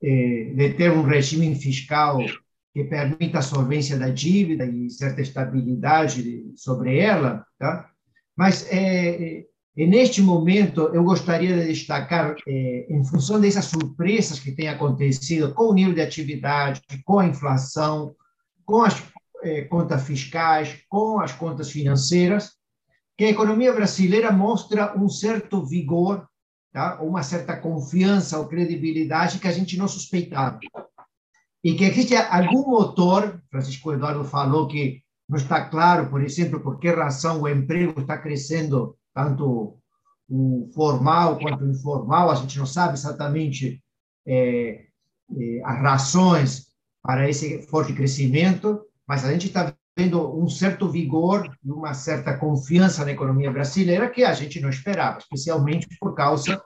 eh, 0.00 0.52
de 0.54 0.74
ter 0.74 0.92
um 0.92 1.02
regime 1.02 1.56
fiscal 1.56 2.18
que 2.72 2.84
permita 2.84 3.40
a 3.40 3.42
solvência 3.42 3.98
da 3.98 4.10
dívida 4.10 4.64
e 4.64 4.88
certa 4.88 5.20
estabilidade 5.20 6.52
sobre 6.54 6.96
ela, 6.96 7.44
tá? 7.58 7.90
Mas 8.36 8.64
é, 8.70 9.40
é, 9.76 9.86
neste 9.88 10.22
momento 10.22 10.82
eu 10.94 11.02
gostaria 11.02 11.56
de 11.56 11.66
destacar, 11.66 12.36
é, 12.46 12.86
em 12.88 13.04
função 13.04 13.40
dessas 13.40 13.64
surpresas 13.64 14.38
que 14.38 14.52
têm 14.52 14.68
acontecido 14.68 15.52
com 15.52 15.64
o 15.64 15.74
nível 15.74 15.94
de 15.94 16.00
atividade, 16.00 16.80
com 17.04 17.18
a 17.18 17.26
inflação, 17.26 18.14
com 18.64 18.82
as 18.82 19.02
eh, 19.42 19.62
contas 19.62 20.02
fiscais, 20.04 20.82
com 20.88 21.20
as 21.20 21.32
contas 21.32 21.70
financeiras, 21.70 22.52
que 23.16 23.24
a 23.24 23.30
economia 23.30 23.72
brasileira 23.72 24.32
mostra 24.32 24.96
um 24.98 25.08
certo 25.08 25.64
vigor, 25.64 26.26
tá? 26.72 27.00
uma 27.00 27.22
certa 27.22 27.56
confiança 27.56 28.38
ou 28.38 28.48
credibilidade 28.48 29.38
que 29.38 29.48
a 29.48 29.52
gente 29.52 29.76
não 29.76 29.86
suspeitava. 29.86 30.58
E 31.62 31.74
que 31.74 31.84
existe 31.84 32.14
algum 32.14 32.68
motor, 32.68 33.40
Francisco 33.50 33.92
Eduardo 33.92 34.24
falou 34.24 34.66
que 34.66 35.02
não 35.28 35.38
está 35.38 35.64
claro, 35.68 36.10
por 36.10 36.22
exemplo, 36.22 36.60
por 36.60 36.78
que 36.78 36.90
razão 36.90 37.40
o 37.40 37.48
emprego 37.48 38.00
está 38.00 38.18
crescendo, 38.18 38.96
tanto 39.14 39.78
o 40.28 40.70
formal 40.74 41.38
quanto 41.38 41.64
o 41.64 41.70
informal, 41.70 42.30
a 42.30 42.34
gente 42.34 42.58
não 42.58 42.66
sabe 42.66 42.94
exatamente 42.94 43.82
é, 44.26 44.86
é, 45.36 45.62
as 45.64 45.82
razões 45.82 46.73
para 47.04 47.28
esse 47.28 47.62
forte 47.66 47.92
crescimento, 47.92 48.80
mas 49.06 49.24
a 49.24 49.30
gente 49.30 49.48
está 49.48 49.74
vendo 49.96 50.36
um 50.36 50.48
certo 50.48 50.88
vigor 50.88 51.46
e 51.62 51.70
uma 51.70 51.92
certa 51.92 52.36
confiança 52.36 53.04
na 53.04 53.12
economia 53.12 53.50
brasileira 53.50 54.08
que 54.08 54.24
a 54.24 54.32
gente 54.32 54.58
não 54.58 54.70
esperava, 54.70 55.18
especialmente 55.18 55.86
por 56.00 56.14
causa 56.14 56.60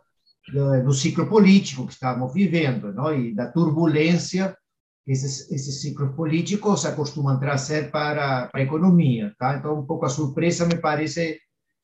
do, 0.85 0.92
ciclo 0.94 1.27
político 1.27 1.87
que 1.87 1.92
estamos 1.92 2.33
vivendo, 2.33 2.92
não? 2.92 3.12
e 3.12 3.35
da 3.35 3.51
turbulência 3.51 4.57
que 5.05 5.12
esses, 5.12 5.51
esses 5.51 5.83
ciclos 5.83 6.14
políticos 6.14 6.87
acostumam 6.87 7.38
trazer 7.38 7.90
para, 7.90 8.46
para 8.46 8.61
a 8.61 8.64
economia. 8.64 9.35
Tá? 9.38 9.57
Então, 9.57 9.81
um 9.81 9.87
pouco 9.87 10.07
a 10.07 10.09
surpresa, 10.09 10.66
me 10.66 10.77
parece, 10.77 11.38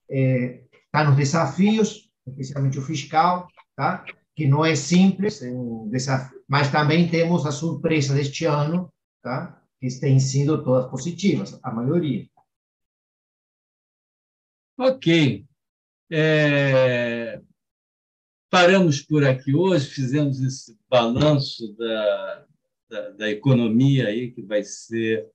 é, 0.08 0.62
está 0.86 1.04
nos 1.04 1.16
desafios, 1.16 2.08
especialmente 2.26 2.78
o 2.78 2.82
fiscal, 2.82 3.48
tá? 3.76 4.04
Que 4.34 4.46
não 4.46 4.64
é 4.64 4.74
simples, 4.74 5.42
é 5.42 5.50
um 5.50 5.88
desafio, 5.88 6.42
mas 6.48 6.70
também 6.70 7.08
temos 7.08 7.46
a 7.46 7.52
surpresa 7.52 8.14
deste 8.14 8.44
ano, 8.44 8.92
tá? 9.22 9.62
que 9.80 9.88
têm 10.00 10.18
sido 10.18 10.62
todas 10.64 10.90
positivas, 10.90 11.58
a 11.62 11.70
maioria. 11.70 12.28
Ok. 14.78 15.46
É... 16.10 17.40
Paramos 18.50 19.02
por 19.02 19.24
aqui 19.24 19.54
hoje, 19.54 19.86
fizemos 19.86 20.40
esse 20.40 20.76
balanço 20.88 21.74
da, 21.76 22.46
da, 22.88 23.10
da 23.10 23.30
economia 23.30 24.08
aí 24.08 24.30
que 24.30 24.42
vai 24.42 24.62
ser 24.62 25.28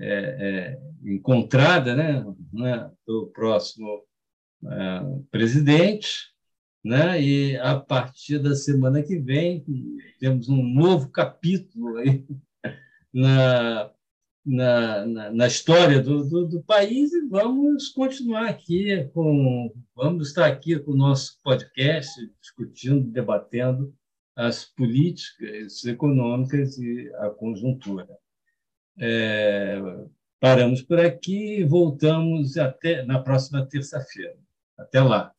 é, 0.00 0.08
é, 0.08 0.80
encontrada 1.04 1.94
né, 1.94 2.24
né, 2.52 2.90
do 3.06 3.26
próximo 3.28 4.04
é, 4.64 5.00
presidente 5.30 6.31
né? 6.84 7.22
E 7.22 7.56
a 7.58 7.78
partir 7.78 8.38
da 8.38 8.54
semana 8.54 9.02
que 9.02 9.16
vem 9.16 9.64
temos 10.18 10.48
um 10.48 10.62
novo 10.62 11.08
capítulo 11.08 11.96
aí 11.98 12.26
na, 13.12 13.90
na, 14.44 15.06
na, 15.06 15.30
na 15.30 15.46
história 15.46 16.00
do, 16.00 16.24
do, 16.28 16.46
do, 16.48 16.62
país 16.62 17.12
e 17.12 17.28
vamos 17.28 17.88
continuar 17.90 18.48
aqui 18.48 19.04
com 19.14 19.72
vamos 19.94 20.28
estar 20.28 20.46
aqui 20.46 20.78
com 20.78 20.92
o 20.92 20.96
nosso 20.96 21.38
podcast 21.42 22.10
discutindo, 22.40 23.10
debatendo 23.10 23.94
as 24.34 24.64
políticas 24.64 25.84
econômicas 25.84 26.78
e 26.78 27.12
a 27.16 27.30
conjuntura. 27.30 28.08
É, 28.98 29.78
paramos 30.40 30.82
por 30.82 30.98
aqui 30.98 31.60
e 31.60 31.64
voltamos 31.64 32.56
até 32.56 33.04
na 33.04 33.20
próxima 33.20 33.64
terça-feira. 33.66 34.36
Até 34.76 35.00
lá. 35.00 35.32